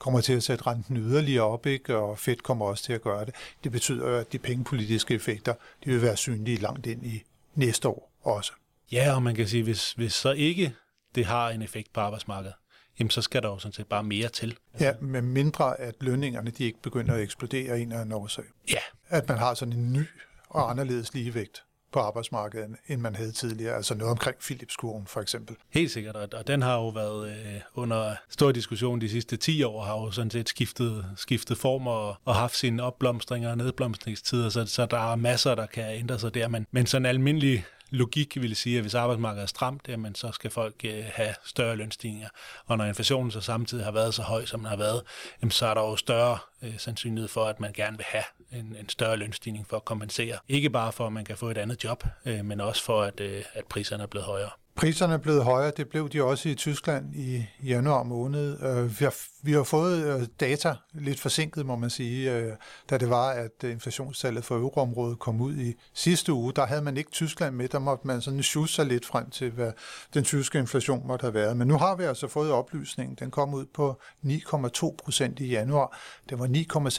kommer 0.00 0.20
til 0.20 0.32
at 0.32 0.42
sætte 0.42 0.66
renten 0.66 0.96
yderligere 0.96 1.44
op, 1.44 1.66
ikke? 1.66 1.96
og 1.96 2.18
Fed 2.18 2.36
kommer 2.36 2.66
også 2.66 2.84
til 2.84 2.92
at 2.92 3.02
gøre 3.02 3.24
det. 3.24 3.34
Det 3.64 3.72
betyder 3.72 4.08
jo, 4.08 4.16
at 4.16 4.32
de 4.32 4.38
pengepolitiske 4.38 5.14
effekter 5.14 5.54
de 5.84 5.90
vil 5.90 6.02
være 6.02 6.16
synlige 6.16 6.56
langt 6.56 6.86
ind 6.86 7.06
i 7.06 7.22
næste 7.54 7.88
år 7.88 8.12
også. 8.22 8.52
Ja, 8.92 9.14
og 9.14 9.22
man 9.22 9.34
kan 9.34 9.48
sige, 9.48 9.62
hvis, 9.62 9.92
hvis 9.92 10.12
så 10.12 10.32
ikke 10.32 10.74
det 11.14 11.26
har 11.26 11.50
en 11.50 11.62
effekt 11.62 11.92
på 11.92 12.00
arbejdsmarkedet, 12.00 12.54
jamen 12.98 13.10
så 13.10 13.22
skal 13.22 13.42
der 13.42 13.48
jo 13.48 13.58
sådan 13.58 13.72
set 13.72 13.86
bare 13.86 14.02
mere 14.02 14.28
til. 14.28 14.58
Ja, 14.80 14.92
med 15.00 15.22
mindre 15.22 15.80
at 15.80 15.94
lønningerne 16.00 16.50
de 16.50 16.64
ikke 16.64 16.82
begynder 16.82 17.14
at 17.14 17.20
eksplodere 17.20 17.72
af 17.72 17.78
en 17.78 17.88
eller 17.88 18.00
anden 18.00 18.12
årsag. 18.12 18.44
Ja. 18.70 18.80
At 19.08 19.28
man 19.28 19.38
har 19.38 19.54
sådan 19.54 19.72
en 19.72 19.92
ny 19.92 20.06
og 20.48 20.70
anderledes 20.70 21.14
ligevægt 21.14 21.64
på 21.92 21.98
arbejdsmarkedet, 21.98 22.76
end 22.88 23.00
man 23.00 23.14
havde 23.14 23.32
tidligere. 23.32 23.76
Altså 23.76 23.94
noget 23.94 24.10
omkring 24.10 24.36
Philips-kurven 24.38 25.06
for 25.06 25.20
eksempel. 25.20 25.56
Helt 25.70 25.90
sikkert, 25.90 26.16
og 26.16 26.46
den 26.46 26.62
har 26.62 26.74
jo 26.74 26.88
været 26.88 27.30
øh, 27.30 27.60
under 27.74 28.14
stor 28.28 28.52
diskussion 28.52 29.00
de 29.00 29.08
sidste 29.08 29.36
10 29.36 29.62
år, 29.62 29.84
har 29.84 29.94
jo 29.94 30.10
sådan 30.10 30.30
set 30.30 30.48
skiftet, 30.48 31.06
skiftet 31.16 31.58
form 31.58 31.86
og, 31.86 32.16
og 32.24 32.34
haft 32.34 32.56
sine 32.56 32.82
opblomstringer 32.82 33.50
og 33.50 33.56
nedblomstringstider, 33.56 34.48
så, 34.48 34.66
så 34.66 34.86
der 34.86 35.12
er 35.12 35.16
masser, 35.16 35.54
der 35.54 35.66
kan 35.66 35.94
ændre 35.94 36.18
sig 36.18 36.34
der. 36.34 36.48
Men, 36.48 36.66
men 36.70 36.86
sådan 36.86 37.06
almindelig 37.06 37.64
logik 37.90 38.40
vil 38.40 38.56
sige, 38.56 38.76
at 38.76 38.82
hvis 38.82 38.94
arbejdsmarkedet 38.94 39.42
er 39.42 39.46
stramt, 39.46 39.88
jamen, 39.88 40.14
så 40.14 40.32
skal 40.32 40.50
folk 40.50 40.74
øh, 40.84 41.04
have 41.14 41.34
større 41.44 41.76
lønstigninger. 41.76 42.28
Og 42.66 42.78
når 42.78 42.84
inflationen 42.84 43.30
så 43.30 43.40
samtidig 43.40 43.84
har 43.84 43.92
været 43.92 44.14
så 44.14 44.22
høj, 44.22 44.46
som 44.46 44.60
den 44.60 44.68
har 44.68 44.76
været, 44.76 45.02
jamen, 45.42 45.50
så 45.50 45.66
er 45.66 45.74
der 45.74 45.80
jo 45.80 45.96
større 45.96 46.38
øh, 46.62 46.78
sandsynlighed 46.78 47.28
for, 47.28 47.44
at 47.44 47.60
man 47.60 47.72
gerne 47.72 47.96
vil 47.96 48.06
have 48.08 48.24
en, 48.52 48.76
en 48.80 48.88
større 48.88 49.16
lønstigning 49.16 49.66
for 49.68 49.76
at 49.76 49.84
kompensere. 49.84 50.38
Ikke 50.48 50.70
bare 50.70 50.92
for, 50.92 51.06
at 51.06 51.12
man 51.12 51.24
kan 51.24 51.36
få 51.36 51.50
et 51.50 51.58
andet 51.58 51.84
job, 51.84 52.04
øh, 52.26 52.44
men 52.44 52.60
også 52.60 52.84
for, 52.84 53.02
at, 53.02 53.20
øh, 53.20 53.42
at 53.54 53.64
priserne 53.66 54.02
er 54.02 54.06
blevet 54.06 54.26
højere. 54.26 54.50
Priserne 54.80 55.14
er 55.14 55.18
blevet 55.18 55.44
højere, 55.44 55.72
det 55.76 55.88
blev 55.88 56.08
de 56.08 56.22
også 56.22 56.48
i 56.48 56.54
Tyskland 56.54 57.14
i 57.14 57.46
januar 57.64 58.02
måned. 58.02 58.62
Øh, 58.62 59.00
vi 59.00 59.04
har, 59.04 59.14
vi 59.42 59.52
har 59.52 59.62
fået 59.62 60.20
øh, 60.20 60.26
data, 60.40 60.74
lidt 60.94 61.20
forsinket 61.20 61.66
må 61.66 61.76
man 61.76 61.90
sige, 61.90 62.32
øh, 62.32 62.52
da 62.90 62.98
det 62.98 63.10
var, 63.10 63.30
at 63.30 63.64
inflationstallet 63.64 64.44
for 64.44 64.56
euroområdet 64.56 65.18
kom 65.18 65.40
ud 65.40 65.56
i 65.56 65.74
sidste 65.94 66.32
uge. 66.32 66.52
Der 66.56 66.66
havde 66.66 66.82
man 66.82 66.96
ikke 66.96 67.10
Tyskland 67.10 67.54
med, 67.54 67.68
der 67.68 67.78
måtte 67.78 68.06
man 68.06 68.20
sådan 68.20 68.42
sjusse 68.42 68.74
sig 68.74 68.86
lidt 68.86 69.06
frem 69.06 69.30
til, 69.30 69.50
hvad 69.50 69.72
den 70.14 70.24
tyske 70.24 70.58
inflation 70.58 71.06
måtte 71.06 71.22
have 71.22 71.34
været. 71.34 71.56
Men 71.56 71.68
nu 71.68 71.78
har 71.78 71.96
vi 71.96 72.04
altså 72.04 72.28
fået 72.28 72.52
oplysningen. 72.52 73.16
Den 73.20 73.30
kom 73.30 73.54
ud 73.54 73.66
på 73.74 74.00
9,2 74.26 74.96
procent 75.04 75.40
i 75.40 75.46
januar. 75.46 75.98
Det 76.28 76.38
var 76.38 76.46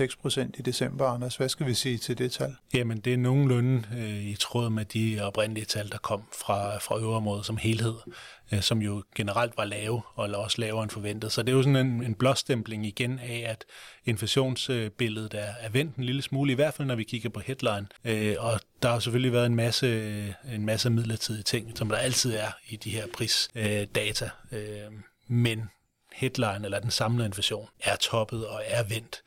9,6 0.07 0.21
procent 0.21 0.55
i 0.59 0.61
december, 0.61 1.07
Anders. 1.07 1.35
Hvad 1.35 1.49
skal 1.49 1.65
vi 1.65 1.73
sige 1.73 1.97
til 1.97 2.17
det 2.17 2.31
tal? 2.31 2.55
Jamen, 2.73 2.99
det 2.99 3.13
er 3.13 3.17
nogenlunde 3.17 3.83
øh, 3.97 4.23
i 4.23 4.35
tråd 4.39 4.69
med 4.69 4.85
de 4.85 5.19
oprindelige 5.21 5.65
tal, 5.65 5.91
der 5.91 5.97
kom 5.97 6.23
fra, 6.33 6.77
fra 6.77 6.99
euroområdet 6.99 7.45
som 7.45 7.57
helhed, 7.57 7.70
øh, 8.51 8.61
som 8.61 8.81
jo 8.81 9.03
generelt 9.15 9.57
var 9.57 9.65
lave, 9.65 10.01
og 10.15 10.29
også 10.29 10.61
lavere 10.61 10.83
end 10.83 10.91
forventet. 10.91 11.31
Så 11.31 11.43
det 11.43 11.51
er 11.51 11.55
jo 11.55 11.63
sådan 11.63 11.75
en, 11.75 12.03
en 12.03 12.15
blåstempling 12.15 12.85
igen 12.85 13.19
af, 13.19 13.45
at 13.47 13.65
inflationsbilledet 14.05 15.33
er, 15.33 15.53
er 15.59 15.69
vendt 15.69 15.95
en 15.95 16.03
lille 16.03 16.21
smule, 16.21 16.51
i 16.51 16.55
hvert 16.55 16.73
fald 16.73 16.87
når 16.87 16.95
vi 16.95 17.03
kigger 17.03 17.29
på 17.29 17.39
headline. 17.39 17.87
Øh, 18.05 18.35
og 18.39 18.59
der 18.81 18.89
har 18.89 18.99
selvfølgelig 18.99 19.33
været 19.33 19.45
en 19.45 19.55
masse, 19.55 19.87
øh, 19.87 20.55
en 20.55 20.65
masse 20.65 20.89
midlertidige 20.89 21.43
ting, 21.43 21.77
som 21.77 21.89
der 21.89 21.97
altid 21.97 22.35
er 22.35 22.51
i 22.69 22.75
de 22.75 22.89
her 22.89 23.07
prisdata. 23.17 24.29
Øh, 24.51 24.85
øh 24.85 24.91
men 25.27 25.69
headline 26.13 26.61
eller 26.63 26.79
den 26.79 26.91
samlede 26.91 27.25
inflation 27.25 27.67
er 27.83 27.95
toppet 27.95 28.47
og 28.47 28.61
er 28.65 28.83
vendt. 28.83 29.21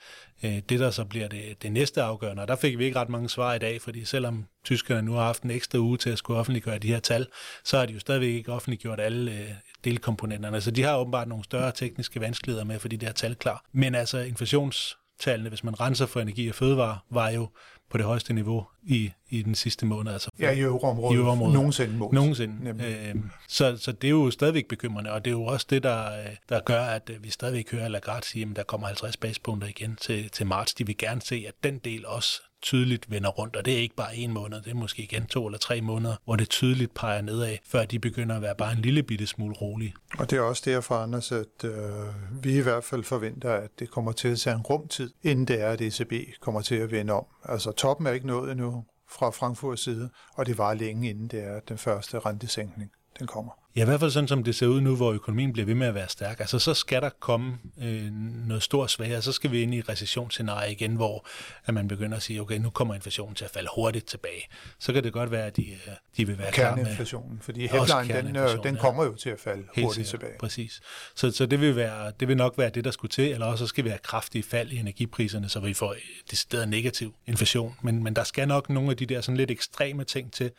Øh, 0.45 0.63
det, 0.69 0.81
der 0.81 0.91
så 0.91 1.05
bliver 1.05 1.29
det, 1.29 1.63
det 1.63 1.73
næste 1.73 2.03
afgørende, 2.03 2.43
og 2.43 2.49
der 2.49 2.57
fik 2.57 2.79
vi 2.79 2.85
ikke 2.85 2.99
ret 2.99 3.09
mange 3.09 3.29
svar 3.29 3.55
i 3.55 3.59
dag, 3.59 3.83
fordi 3.83 4.05
selvom 4.05 4.47
tyskerne 4.65 5.03
nu 5.03 5.13
har 5.13 5.25
haft 5.25 5.43
en 5.43 5.51
ekstra 5.51 5.79
uge 5.79 5.99
til 5.99 6.11
at 6.11 6.19
skulle 6.19 6.41
offentliggøre 6.41 6.79
de 6.79 6.89
her 6.89 7.01
tal, 7.01 7.27
så 7.65 7.79
har 7.79 7.87
de 7.87 7.93
jo 7.93 8.01
stadigvæk 8.01 8.35
ikke 8.35 8.53
offentliggjort 8.53 9.01
alle 9.01 9.33
øh, 9.33 9.51
delkomponenterne. 9.85 10.61
Så 10.61 10.71
de 10.71 10.83
har 10.83 10.97
åbenbart 10.97 11.29
nogle 11.29 11.45
større 11.45 11.73
tekniske 11.73 12.21
vanskeligheder 12.21 12.65
med, 12.65 12.79
fordi 12.79 12.97
det 12.97 13.09
her 13.09 13.13
tal 13.15 13.35
klar. 13.35 13.65
Men 13.73 13.95
altså 13.95 14.19
inflationstallene, 14.19 15.49
hvis 15.49 15.65
man 15.65 15.81
renser 15.81 16.07
for 16.07 16.21
energi 16.21 16.49
og 16.49 16.55
fødevare, 16.55 16.99
var 17.11 17.31
jo 17.31 17.49
på 17.91 17.99
det 17.99 18.07
højeste 18.07 18.33
niveau 18.33 18.67
i, 18.87 19.13
i 19.31 19.43
den 19.43 19.55
sidste 19.55 19.87
måned. 19.87 20.13
Altså 20.13 20.31
ja, 20.39 20.51
i 20.51 20.61
euroområdet. 20.61 21.17
I 21.17 21.19
euroområdet. 21.19 21.55
Nogensinde 21.55 21.97
målt. 21.97 22.13
Nogensinde. 22.13 22.85
Øh, 22.85 23.15
så, 23.49 23.77
så 23.77 23.93
det 23.93 24.09
er 24.09 24.11
jo 24.11 24.31
stadigvæk 24.31 24.69
bekymrende, 24.69 25.13
og 25.13 25.25
det 25.25 25.31
er 25.31 25.35
jo 25.35 25.45
også 25.45 25.67
det, 25.71 25.83
der, 25.83 26.11
der 26.49 26.61
gør, 26.61 26.83
at 26.83 27.11
vi 27.21 27.31
stadigvæk 27.31 27.73
hører 27.73 27.89
Lagarde 27.89 28.27
sige, 28.27 28.47
at 28.51 28.57
der 28.57 28.63
kommer 28.63 28.87
50 28.87 29.17
basepunkter 29.17 29.69
igen 29.69 29.97
til, 30.01 30.31
til 30.31 30.47
marts. 30.47 30.75
De 30.75 30.87
vil 30.87 30.97
gerne 30.99 31.23
se, 31.23 31.45
at 31.49 31.55
den 31.65 31.79
del 31.79 32.07
også 32.07 32.43
tydeligt 32.65 33.11
vender 33.11 33.31
rundt, 33.31 33.57
og 33.57 33.65
det 33.65 33.75
er 33.75 33.79
ikke 33.79 33.95
bare 33.95 34.17
en 34.17 34.33
måned, 34.33 34.61
det 34.63 34.71
er 34.71 34.75
måske 34.75 35.03
igen 35.03 35.27
to 35.27 35.47
eller 35.47 35.59
tre 35.59 35.81
måneder, 35.81 36.17
hvor 36.25 36.37
det 36.37 36.49
tydeligt 36.49 36.95
peger 36.95 37.23
nedad, 37.23 37.57
før 37.67 37.85
de 37.85 37.99
begynder 37.99 38.37
at 38.37 38.43
være 38.43 38.55
bare 38.55 38.73
en 38.73 38.79
lille 38.79 39.03
bitte 39.03 39.27
smule 39.27 39.55
rolige. 39.55 39.95
Og 40.19 40.31
det 40.31 40.37
er 40.37 40.41
også 40.41 40.63
derfor, 40.67 40.95
Anders, 40.95 41.33
at 41.33 41.65
øh, 41.65 41.73
vi 42.43 42.59
i 42.59 42.61
hvert 42.61 42.85
fald 42.85 43.05
forventer, 43.05 43.53
at 43.53 43.71
det 43.79 43.91
kommer 43.91 44.13
til 44.13 44.29
at 44.29 44.39
tage 44.39 44.57
en 44.57 44.63
rumtid, 44.63 45.11
inden 45.23 45.45
det 45.45 45.61
er, 45.61 45.69
at 45.69 45.81
ECB 45.81 46.13
kommer 46.41 46.61
til 46.61 46.75
at 46.75 46.91
vende 46.91 47.13
om. 47.13 47.25
Altså 47.45 47.73
toppen 47.73 48.07
er 48.07 48.11
ikke 48.11 48.27
nået 48.27 48.53
endnu 48.53 48.74
fra 49.15 49.31
Frankfurts 49.31 49.83
side, 49.83 50.11
og 50.35 50.47
det 50.47 50.59
var 50.59 50.75
længe 50.75 51.11
inden 51.11 51.29
det 51.29 51.45
er 51.45 51.61
den 51.61 51.79
første 51.79 52.19
rentesænkning 52.19 52.91
den 53.19 53.27
kommer. 53.27 53.53
Ja, 53.77 53.83
i 53.83 53.85
hvert 53.85 54.01
fald 54.01 54.11
sådan, 54.11 54.29
som 54.29 54.45
det 54.45 54.55
ser 54.55 54.67
ud 54.67 54.81
nu, 54.81 54.97
hvor 54.97 55.13
økonomien 55.13 55.53
bliver 55.53 55.67
ved 55.67 55.75
med 55.75 55.87
at 55.87 55.95
være 55.95 56.09
stærk. 56.09 56.41
Altså, 56.41 56.59
så 56.59 56.75
skal 56.75 57.03
der 57.03 57.11
komme 57.21 57.59
øh, 57.83 58.11
noget 58.47 58.63
stort 58.63 58.91
svagere. 58.91 59.23
Så 59.23 59.33
skal 59.33 59.51
vi 59.51 59.63
ind 59.63 59.75
i 59.75 59.79
et 59.79 59.89
recessionsscenarie 59.89 60.73
igen, 60.73 60.97
hvor 60.97 61.27
at 61.67 61.75
man 61.75 61.89
begynder 61.89 62.17
at 62.17 62.23
sige, 62.23 62.41
okay, 62.41 62.59
nu 62.59 62.71
kommer 62.71 62.95
inflationen 62.95 63.35
til 63.35 63.45
at 63.45 63.51
falde 63.51 63.69
hurtigt 63.75 64.07
tilbage. 64.07 64.49
Så 64.79 64.93
kan 64.93 65.05
det 65.05 65.13
godt 65.13 65.31
være, 65.31 65.47
at 65.47 65.57
de, 65.57 65.71
øh, 65.71 65.79
de 66.17 66.27
vil 66.27 66.39
være 66.39 66.53
klar 66.53 66.71
med... 66.71 66.77
Kerneinflationen, 66.77 67.41
fordi 67.41 67.67
headline, 67.67 68.23
den, 68.23 68.37
øh, 68.37 68.63
den 68.63 68.77
kommer 68.77 69.05
jo 69.05 69.15
til 69.15 69.31
at 69.31 69.41
falde 69.41 69.63
Helt 69.75 69.87
hurtigt 69.87 70.09
sikkert, 70.09 70.21
tilbage. 70.21 70.39
Præcis. 70.39 70.81
Så, 71.15 71.31
så 71.31 71.47
det, 71.47 71.61
vil 71.61 71.77
være, 71.77 72.13
det 72.21 72.29
vil 72.29 72.37
nok 72.37 72.59
være 72.59 72.71
det, 72.71 72.85
der 72.85 72.91
skulle 72.91 73.11
til, 73.11 73.33
eller 73.33 73.47
også 73.47 73.67
skal 73.67 73.85
vi 73.85 73.89
have 73.89 73.99
kraftige 73.99 74.43
fald 74.43 74.71
i 74.71 74.79
energipriserne, 74.79 75.49
så 75.49 75.61
vi 75.61 75.75
får 75.75 75.95
decideret 76.31 76.69
negativ 76.69 77.15
inflation. 77.27 77.77
Men, 77.83 78.03
men 78.03 78.17
der 78.17 78.25
skal 78.25 78.49
nok 78.49 78.71
nogle 78.71 78.91
af 78.91 78.97
de 78.97 79.07
der 79.07 79.21
sådan 79.21 79.37
lidt 79.37 79.51
ekstreme 79.51 80.05
ting 80.05 80.33
til, 80.33 80.51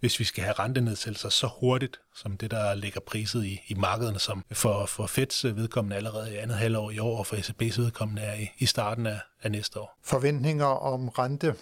hvis 0.00 0.18
vi 0.20 0.24
skal 0.24 0.44
have 0.44 0.54
rentenedsættelser 0.54 1.28
så 1.28 1.48
hurtigt, 1.60 2.00
som 2.14 2.36
det, 2.36 2.50
der 2.50 2.74
ligger 2.74 3.00
priset 3.00 3.44
i, 3.44 3.60
i 3.68 3.74
markederne, 3.74 4.18
som 4.18 4.44
for, 4.52 4.86
for 4.86 5.06
Feds 5.06 5.44
vedkommende 5.44 5.96
allerede 5.96 6.34
i 6.34 6.36
andet 6.36 6.56
halvår 6.56 6.90
i 6.90 6.98
år, 6.98 7.18
og 7.18 7.26
for 7.26 7.36
ECB's 7.36 7.80
vedkommende 7.80 8.22
er 8.22 8.34
i, 8.34 8.50
i 8.58 8.66
starten 8.66 9.06
af, 9.06 9.20
af 9.42 9.50
næste 9.50 9.80
år. 9.80 9.98
Forventninger 10.02 10.66
om 10.66 11.08
rente 11.08 11.54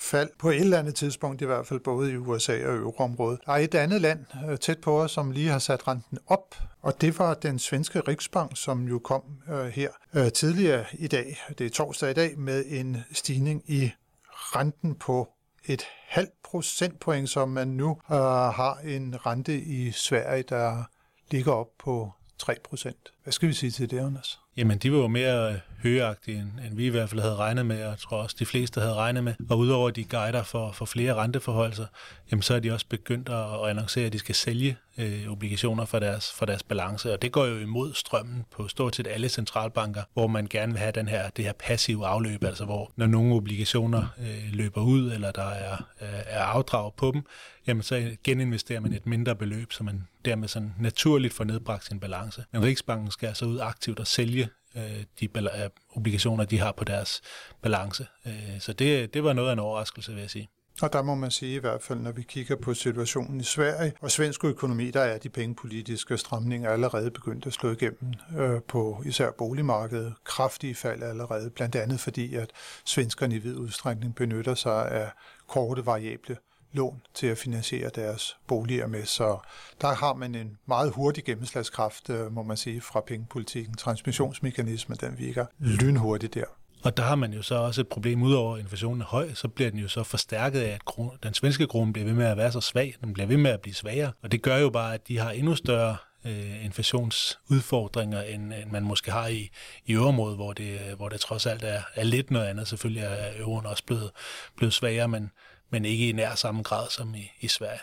fald 0.00 0.30
på 0.38 0.50
et 0.50 0.60
eller 0.60 0.78
andet 0.78 0.94
tidspunkt, 0.94 1.42
i 1.42 1.44
hvert 1.44 1.66
fald 1.66 1.80
både 1.80 2.12
i 2.12 2.16
USA 2.16 2.66
og 2.66 2.76
euroområdet. 2.76 3.40
Der 3.46 3.52
er 3.52 3.56
et 3.56 3.74
andet 3.74 4.00
land 4.00 4.26
øh, 4.50 4.58
tæt 4.58 4.78
på 4.78 5.02
os, 5.02 5.10
som 5.10 5.30
lige 5.30 5.48
har 5.48 5.58
sat 5.58 5.88
renten 5.88 6.18
op, 6.26 6.54
og 6.82 7.00
det 7.00 7.18
var 7.18 7.34
den 7.34 7.58
svenske 7.58 8.00
Riksbank, 8.00 8.50
som 8.54 8.88
jo 8.88 8.98
kom 8.98 9.22
øh, 9.50 9.66
her 9.66 9.88
øh, 10.14 10.32
tidligere 10.32 10.84
i 10.92 11.06
dag, 11.06 11.42
det 11.58 11.66
er 11.66 11.70
torsdag 11.70 12.10
i 12.10 12.14
dag, 12.14 12.38
med 12.38 12.64
en 12.68 13.04
stigning 13.12 13.62
i 13.66 13.90
renten 14.32 14.94
på 14.94 15.28
et 15.66 15.82
halvt 16.12 16.42
procentpoint, 16.42 17.28
som 17.28 17.48
man 17.48 17.68
nu 17.68 17.90
øh, 17.90 18.16
har 18.16 18.78
en 18.84 19.26
rente 19.26 19.60
i 19.60 19.90
Sverige, 19.90 20.42
der 20.42 20.84
ligger 21.30 21.52
op 21.52 21.68
på 21.78 22.12
3 22.38 22.56
procent. 22.64 23.12
Hvad 23.22 23.32
skal 23.32 23.48
vi 23.48 23.54
sige 23.54 23.70
til 23.70 23.90
det, 23.90 23.98
Anders? 23.98 24.40
Jamen, 24.56 24.78
de 24.78 24.92
var 24.92 24.98
jo 24.98 25.08
mere 25.08 25.60
højagtige, 25.82 26.38
end, 26.38 26.66
end 26.66 26.76
vi 26.76 26.86
i 26.86 26.88
hvert 26.88 27.08
fald 27.08 27.20
havde 27.20 27.36
regnet 27.36 27.66
med, 27.66 27.84
og 27.84 27.90
jeg 27.90 27.98
tror 27.98 28.16
også, 28.16 28.36
de 28.38 28.46
fleste 28.46 28.80
havde 28.80 28.94
regnet 28.94 29.24
med. 29.24 29.34
Og 29.50 29.58
udover 29.58 29.90
de 29.90 30.04
guider 30.04 30.42
for, 30.42 30.72
for 30.72 30.84
flere 30.84 31.14
renteforholdelser, 31.14 31.86
jamen, 32.30 32.42
så 32.42 32.54
er 32.54 32.60
de 32.60 32.72
også 32.72 32.86
begyndt 32.88 33.28
at, 33.28 33.54
at 33.54 33.70
annoncere, 33.70 34.06
at 34.06 34.12
de 34.12 34.18
skal 34.18 34.34
sælge 34.34 34.76
øh, 34.98 35.28
obligationer 35.28 35.84
for 35.84 35.98
deres, 35.98 36.32
for 36.32 36.46
deres 36.46 36.62
balance. 36.62 37.12
Og 37.12 37.22
det 37.22 37.32
går 37.32 37.46
jo 37.46 37.58
imod 37.58 37.94
strømmen 37.94 38.44
på 38.50 38.68
stort 38.68 38.96
set 38.96 39.06
alle 39.06 39.28
centralbanker, 39.28 40.02
hvor 40.12 40.26
man 40.26 40.46
gerne 40.50 40.72
vil 40.72 40.80
have 40.80 40.92
den 40.92 41.08
her, 41.08 41.30
det 41.30 41.44
her 41.44 41.52
passive 41.52 42.06
afløb, 42.06 42.44
altså 42.44 42.64
hvor 42.64 42.92
når 42.96 43.06
nogle 43.06 43.34
obligationer 43.34 44.06
øh, 44.18 44.52
løber 44.52 44.82
ud, 44.82 45.12
eller 45.12 45.30
der 45.30 45.48
er, 45.48 45.72
øh, 46.02 46.08
er 46.26 46.42
afdrag 46.42 46.92
på 46.96 47.10
dem, 47.14 47.22
jamen 47.66 47.82
så 47.82 48.16
geninvesterer 48.24 48.80
man 48.80 48.92
et 48.92 49.06
mindre 49.06 49.36
beløb, 49.36 49.72
så 49.72 49.84
man 49.84 50.06
dermed 50.24 50.48
sådan 50.48 50.74
naturligt 50.78 51.34
får 51.34 51.44
nedbragt 51.44 51.84
sin 51.84 52.00
balance. 52.00 52.44
Men 52.52 52.62
Riksbanken 52.62 53.10
skal 53.10 53.26
altså 53.26 53.44
ud 53.44 53.58
aktivt 53.58 54.00
og 54.00 54.06
sælge 54.06 54.48
øh, 54.76 55.04
de 55.20 55.28
øh, 55.36 55.70
obligationer, 55.96 56.44
de 56.44 56.58
har 56.58 56.72
på 56.72 56.84
deres 56.84 57.20
balance. 57.62 58.06
Øh, 58.26 58.60
så 58.60 58.72
det, 58.72 59.14
det 59.14 59.24
var 59.24 59.32
noget 59.32 59.48
af 59.48 59.52
en 59.52 59.58
overraskelse, 59.58 60.12
vil 60.12 60.20
jeg 60.20 60.30
sige. 60.30 60.48
Og 60.82 60.92
der 60.92 61.02
må 61.02 61.14
man 61.14 61.30
sige 61.30 61.54
i 61.54 61.58
hvert 61.58 61.82
fald, 61.82 61.98
når 61.98 62.12
vi 62.12 62.22
kigger 62.22 62.56
på 62.56 62.74
situationen 62.74 63.40
i 63.40 63.44
Sverige 63.44 63.92
og 64.00 64.10
svensk 64.10 64.44
økonomi, 64.44 64.90
der 64.90 65.00
er 65.00 65.18
de 65.18 65.28
pengepolitiske 65.28 66.18
stramninger 66.18 66.70
allerede 66.70 67.10
begyndt 67.10 67.46
at 67.46 67.52
slå 67.52 67.70
igennem 67.72 68.12
øh, 68.38 68.60
på 68.68 69.02
især 69.06 69.30
boligmarkedet. 69.30 70.14
Kraftige 70.24 70.74
fald 70.74 71.02
allerede, 71.02 71.50
blandt 71.50 71.76
andet 71.76 72.00
fordi, 72.00 72.34
at 72.34 72.50
svenskerne 72.84 73.34
i 73.34 73.38
vid 73.38 73.56
udstrækning 73.56 74.14
benytter 74.14 74.54
sig 74.54 74.90
af 74.90 75.10
korte 75.48 75.86
variable 75.86 76.36
lån 76.72 77.02
til 77.14 77.26
at 77.26 77.38
finansiere 77.38 77.90
deres 77.94 78.36
boliger 78.46 78.86
med. 78.86 79.04
Så 79.04 79.38
der 79.80 79.94
har 79.94 80.14
man 80.14 80.34
en 80.34 80.58
meget 80.66 80.92
hurtig 80.92 81.24
gennemslagskraft, 81.24 82.10
øh, 82.10 82.32
må 82.32 82.42
man 82.42 82.56
sige, 82.56 82.80
fra 82.80 83.00
pengepolitikken. 83.00 83.74
Transmissionsmekanismen, 83.74 84.98
den 85.00 85.18
virker 85.18 85.46
lynhurtigt 85.58 86.34
der. 86.34 86.44
Og 86.82 86.96
der 86.96 87.02
har 87.02 87.14
man 87.14 87.32
jo 87.32 87.42
så 87.42 87.54
også 87.54 87.80
et 87.80 87.88
problem, 87.88 88.22
udover 88.22 88.54
at 88.54 88.60
inflationen 88.60 89.00
er 89.00 89.06
høj, 89.06 89.34
så 89.34 89.48
bliver 89.48 89.70
den 89.70 89.78
jo 89.78 89.88
så 89.88 90.02
forstærket 90.02 90.60
af, 90.60 90.78
at 90.98 91.22
den 91.22 91.34
svenske 91.34 91.66
krone 91.66 91.92
bliver 91.92 92.06
ved 92.06 92.14
med 92.14 92.26
at 92.26 92.36
være 92.36 92.52
så 92.52 92.60
svag. 92.60 92.94
Den 93.00 93.12
bliver 93.12 93.26
ved 93.26 93.36
med 93.36 93.50
at 93.50 93.60
blive 93.60 93.74
svagere. 93.74 94.12
Og 94.22 94.32
det 94.32 94.42
gør 94.42 94.56
jo 94.56 94.70
bare, 94.70 94.94
at 94.94 95.08
de 95.08 95.18
har 95.18 95.30
endnu 95.30 95.54
større 95.54 95.96
øh, 96.24 96.64
inflationsudfordringer, 96.64 98.22
end, 98.22 98.52
end 98.52 98.70
man 98.70 98.82
måske 98.82 99.10
har 99.10 99.26
i, 99.26 99.50
i 99.86 99.92
øvrigt, 99.92 100.16
hvor 100.16 100.52
det, 100.52 100.78
hvor 100.96 101.08
det 101.08 101.20
trods 101.20 101.46
alt 101.46 101.64
er, 101.64 101.82
er 101.94 102.04
lidt 102.04 102.30
noget 102.30 102.46
andet. 102.46 102.68
Selvfølgelig 102.68 103.02
er 103.02 103.40
euroen 103.40 103.66
også 103.66 103.84
blevet, 103.84 104.10
blevet 104.56 104.72
svagere, 104.72 105.08
men, 105.08 105.30
men 105.72 105.84
ikke 105.84 106.08
i 106.08 106.12
nær 106.12 106.34
samme 106.34 106.62
grad 106.62 106.90
som 106.90 107.14
i, 107.14 107.30
i 107.40 107.48
Sverige. 107.48 107.80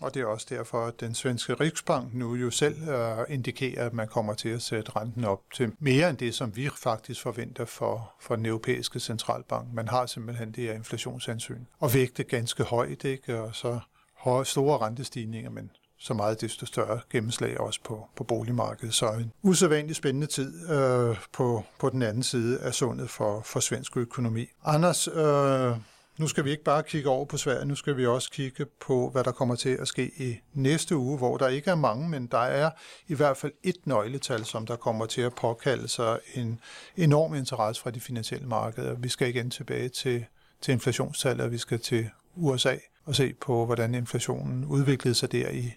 Og 0.00 0.14
det 0.14 0.22
er 0.22 0.26
også 0.26 0.46
derfor, 0.50 0.86
at 0.86 1.00
den 1.00 1.14
svenske 1.14 1.54
Riksbank 1.54 2.14
nu 2.14 2.34
jo 2.34 2.50
selv 2.50 2.88
øh, 2.88 3.18
indikerer, 3.28 3.86
at 3.86 3.92
man 3.92 4.08
kommer 4.08 4.34
til 4.34 4.48
at 4.48 4.62
sætte 4.62 4.92
renten 4.96 5.24
op 5.24 5.40
til 5.54 5.72
mere 5.78 6.10
end 6.10 6.18
det, 6.18 6.34
som 6.34 6.56
vi 6.56 6.70
faktisk 6.76 7.22
forventer 7.22 7.64
for, 7.64 8.12
for 8.20 8.36
den 8.36 8.46
europæiske 8.46 9.00
centralbank. 9.00 9.72
Man 9.72 9.88
har 9.88 10.06
simpelthen 10.06 10.52
det 10.52 10.64
her 10.64 10.72
inflationsansyn 10.72 11.64
og 11.78 11.94
vægte 11.94 12.24
ganske 12.24 12.64
højt, 12.64 13.04
ikke? 13.04 13.40
og 13.40 13.54
så 13.54 13.80
høje, 14.16 14.44
store 14.44 14.78
rentestigninger, 14.78 15.50
men 15.50 15.70
så 15.98 16.14
meget 16.14 16.40
desto 16.40 16.66
større 16.66 17.00
gennemslag 17.10 17.60
også 17.60 17.80
på, 17.84 18.06
på 18.16 18.24
boligmarkedet. 18.24 18.94
Så 18.94 19.12
en 19.12 19.32
usædvanlig 19.42 19.96
spændende 19.96 20.26
tid 20.26 20.70
øh, 20.70 21.16
på, 21.32 21.64
på 21.78 21.90
den 21.90 22.02
anden 22.02 22.22
side 22.22 22.60
af 22.60 22.74
sundet 22.74 23.10
for, 23.10 23.42
for 23.44 23.60
svensk 23.60 23.96
økonomi. 23.96 24.46
Anders, 24.64 25.08
øh, 25.08 25.76
nu 26.20 26.28
skal 26.28 26.44
vi 26.44 26.50
ikke 26.50 26.64
bare 26.64 26.82
kigge 26.82 27.08
over 27.08 27.24
på 27.24 27.36
Sverige, 27.36 27.64
nu 27.64 27.74
skal 27.74 27.96
vi 27.96 28.06
også 28.06 28.30
kigge 28.30 28.66
på, 28.80 29.10
hvad 29.10 29.24
der 29.24 29.32
kommer 29.32 29.54
til 29.54 29.68
at 29.68 29.88
ske 29.88 30.10
i 30.16 30.38
næste 30.52 30.96
uge, 30.96 31.18
hvor 31.18 31.36
der 31.36 31.48
ikke 31.48 31.70
er 31.70 31.74
mange, 31.74 32.08
men 32.08 32.26
der 32.26 32.38
er 32.38 32.70
i 33.08 33.14
hvert 33.14 33.36
fald 33.36 33.52
et 33.62 33.76
nøgletal, 33.86 34.44
som 34.44 34.66
der 34.66 34.76
kommer 34.76 35.06
til 35.06 35.20
at 35.20 35.34
påkalde 35.34 35.88
sig 35.88 36.18
en 36.34 36.60
enorm 36.96 37.34
interesse 37.34 37.82
fra 37.82 37.90
de 37.90 38.00
finansielle 38.00 38.46
markeder. 38.46 38.94
Vi 38.94 39.08
skal 39.08 39.28
igen 39.28 39.50
tilbage 39.50 39.88
til, 39.88 40.24
til 40.60 40.72
inflationstallet, 40.72 41.44
og 41.44 41.52
vi 41.52 41.58
skal 41.58 41.78
til 41.78 42.10
USA 42.34 42.76
og 43.04 43.14
se 43.14 43.34
på, 43.40 43.66
hvordan 43.66 43.94
inflationen 43.94 44.64
udviklede 44.64 45.14
sig 45.14 45.32
der 45.32 45.50
i 45.50 45.72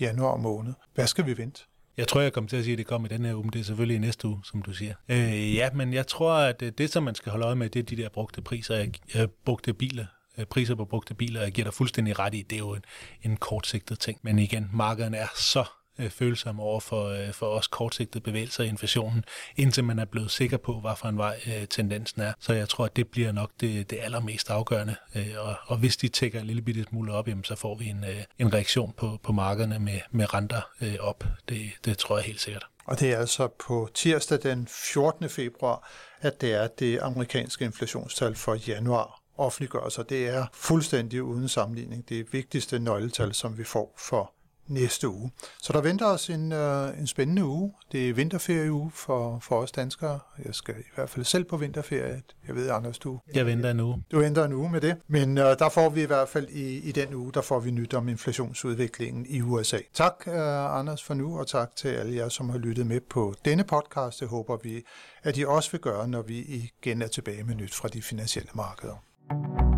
januar 0.00 0.36
måned. 0.36 0.74
Hvad 0.94 1.06
skal 1.06 1.26
vi 1.26 1.38
vente? 1.38 1.62
Jeg 1.96 2.08
tror, 2.08 2.20
jeg 2.20 2.32
kommer 2.32 2.48
til 2.48 2.56
at 2.56 2.64
sige, 2.64 2.72
at 2.72 2.78
det 2.78 2.86
kommer 2.86 3.08
i 3.08 3.12
den 3.12 3.24
her 3.24 3.34
uge, 3.34 3.42
men 3.42 3.52
det 3.52 3.60
er 3.60 3.64
selvfølgelig 3.64 3.96
i 3.96 3.98
næste 3.98 4.28
uge, 4.28 4.40
som 4.44 4.62
du 4.62 4.72
siger. 4.72 4.94
Øh, 5.08 5.54
ja, 5.54 5.70
men 5.74 5.92
jeg 5.92 6.06
tror, 6.06 6.32
at 6.32 6.62
øh, 6.62 6.72
det, 6.78 6.90
som 6.90 7.02
man 7.02 7.14
skal 7.14 7.30
holde 7.30 7.46
øje 7.46 7.54
med, 7.54 7.70
det 7.70 7.80
er 7.80 7.82
de 7.82 7.96
der 7.96 8.08
brugte 8.08 8.42
priser, 8.42 8.74
jeg, 9.14 9.30
brugte 9.44 9.74
biler, 9.74 10.06
øh, 10.38 10.46
priser 10.46 10.74
på 10.74 10.84
brugte 10.84 11.14
biler. 11.14 11.42
Jeg 11.42 11.52
giver 11.52 11.64
dig 11.64 11.74
fuldstændig 11.74 12.18
ret 12.18 12.34
i, 12.34 12.42
det 12.42 12.56
er 12.56 12.60
jo 12.60 12.74
en, 12.74 12.84
en 13.22 13.36
kortsigtet 13.36 13.98
ting. 13.98 14.18
Men 14.22 14.38
igen, 14.38 14.70
markederne 14.72 15.16
er 15.16 15.28
så 15.36 15.64
øh, 15.98 16.10
følsomme 16.10 16.62
over 16.62 16.80
for, 16.80 17.08
øh, 17.08 17.32
for 17.32 17.46
os 17.46 17.66
kortsigtede 17.66 18.24
bevægelser 18.24 18.64
i 18.64 18.68
inflationen, 18.68 19.24
indtil 19.56 19.84
man 19.84 19.98
er 19.98 20.04
blevet 20.04 20.30
sikker 20.30 20.56
på, 20.56 20.80
hvad 20.80 20.96
for 20.96 21.08
en 21.08 21.18
vej 21.18 21.40
øh, 21.46 21.66
tendensen 21.68 22.22
er. 22.22 22.32
Så 22.40 22.52
jeg 22.52 22.68
tror, 22.68 22.84
at 22.84 22.96
det 22.96 23.08
bliver 23.08 23.32
nok 23.32 23.50
det, 23.60 23.90
det 23.90 23.98
allermest 24.02 24.50
afgørende. 24.50 24.96
Øh, 25.14 25.34
og, 25.38 25.54
og 25.66 25.76
hvis 25.76 25.96
de 25.96 26.08
tækker 26.08 26.40
en 26.40 26.46
lille 26.46 26.62
bitte 26.62 26.84
smule 26.88 27.12
op, 27.12 27.28
jamen, 27.28 27.44
så 27.44 27.54
får 27.54 27.74
vi 27.74 27.86
en, 27.86 28.04
øh, 28.04 28.24
en 28.38 28.54
reaktion 28.54 28.92
på, 28.96 29.18
på 29.22 29.32
markederne 29.32 29.78
med, 29.78 30.00
med 30.10 30.34
renter 30.34 30.60
øh, 30.80 30.96
op. 31.00 31.24
Det, 31.48 31.70
det 31.84 31.98
tror 31.98 32.16
jeg 32.16 32.24
helt 32.24 32.40
sikkert. 32.40 32.66
Og 32.84 33.00
det 33.00 33.12
er 33.12 33.18
altså 33.18 33.48
på 33.66 33.88
tirsdag 33.94 34.38
den 34.42 34.68
14. 34.70 35.28
februar, 35.28 35.90
at 36.20 36.40
det 36.40 36.52
er 36.54 36.66
det 36.66 36.98
amerikanske 37.02 37.64
inflationstal 37.64 38.34
for 38.34 38.54
januar 38.68 39.22
offentliggøres, 39.38 39.98
og 39.98 40.10
Det 40.10 40.28
er 40.28 40.46
fuldstændig 40.52 41.22
uden 41.22 41.48
sammenligning 41.48 42.08
det 42.08 42.32
vigtigste 42.32 42.78
nøgletal, 42.78 43.34
som 43.34 43.58
vi 43.58 43.64
får 43.64 43.94
for 43.98 44.32
næste 44.68 45.08
uge. 45.08 45.30
Så 45.62 45.72
der 45.72 45.80
venter 45.80 46.06
os 46.06 46.30
en, 46.30 46.52
øh, 46.52 46.98
en 46.98 47.06
spændende 47.06 47.44
uge. 47.44 47.72
Det 47.92 48.08
er 48.08 48.14
vinterferieuge 48.14 48.90
for, 48.94 49.38
for 49.42 49.56
os 49.56 49.72
danskere. 49.72 50.18
Jeg 50.44 50.54
skal 50.54 50.74
i 50.78 50.90
hvert 50.94 51.10
fald 51.10 51.24
selv 51.24 51.44
på 51.44 51.56
vinterferie. 51.56 52.22
Jeg 52.46 52.54
ved, 52.54 52.70
Anders, 52.70 52.98
du... 52.98 53.20
Jeg 53.34 53.46
venter 53.46 53.70
en 53.70 53.80
uge. 53.80 54.02
Du 54.12 54.18
venter 54.18 54.44
en 54.44 54.52
uge 54.52 54.70
med 54.70 54.80
det. 54.80 54.96
Men 55.08 55.38
øh, 55.38 55.44
der 55.44 55.68
får 55.68 55.88
vi 55.88 56.02
i 56.02 56.06
hvert 56.06 56.28
fald 56.28 56.48
i, 56.48 56.88
i 56.88 56.92
den 56.92 57.14
uge, 57.14 57.32
der 57.32 57.40
får 57.40 57.60
vi 57.60 57.70
nyt 57.70 57.94
om 57.94 58.08
inflationsudviklingen 58.08 59.26
i 59.28 59.40
USA. 59.40 59.78
Tak, 59.94 60.14
øh, 60.26 60.78
Anders, 60.78 61.04
for 61.04 61.14
nu, 61.14 61.38
og 61.38 61.46
tak 61.46 61.76
til 61.76 61.88
alle 61.88 62.16
jer, 62.16 62.28
som 62.28 62.50
har 62.50 62.58
lyttet 62.58 62.86
med 62.86 63.00
på 63.00 63.34
denne 63.44 63.64
podcast. 63.64 64.20
Det 64.20 64.28
håber 64.28 64.56
vi, 64.62 64.82
at 65.22 65.38
I 65.38 65.44
også 65.44 65.70
vil 65.70 65.80
gøre, 65.80 66.08
når 66.08 66.22
vi 66.22 66.38
igen 66.38 67.02
er 67.02 67.08
tilbage 67.08 67.44
med 67.44 67.54
nyt 67.54 67.74
fra 67.74 67.88
de 67.88 68.02
finansielle 68.02 68.50
markeder. 68.54 69.75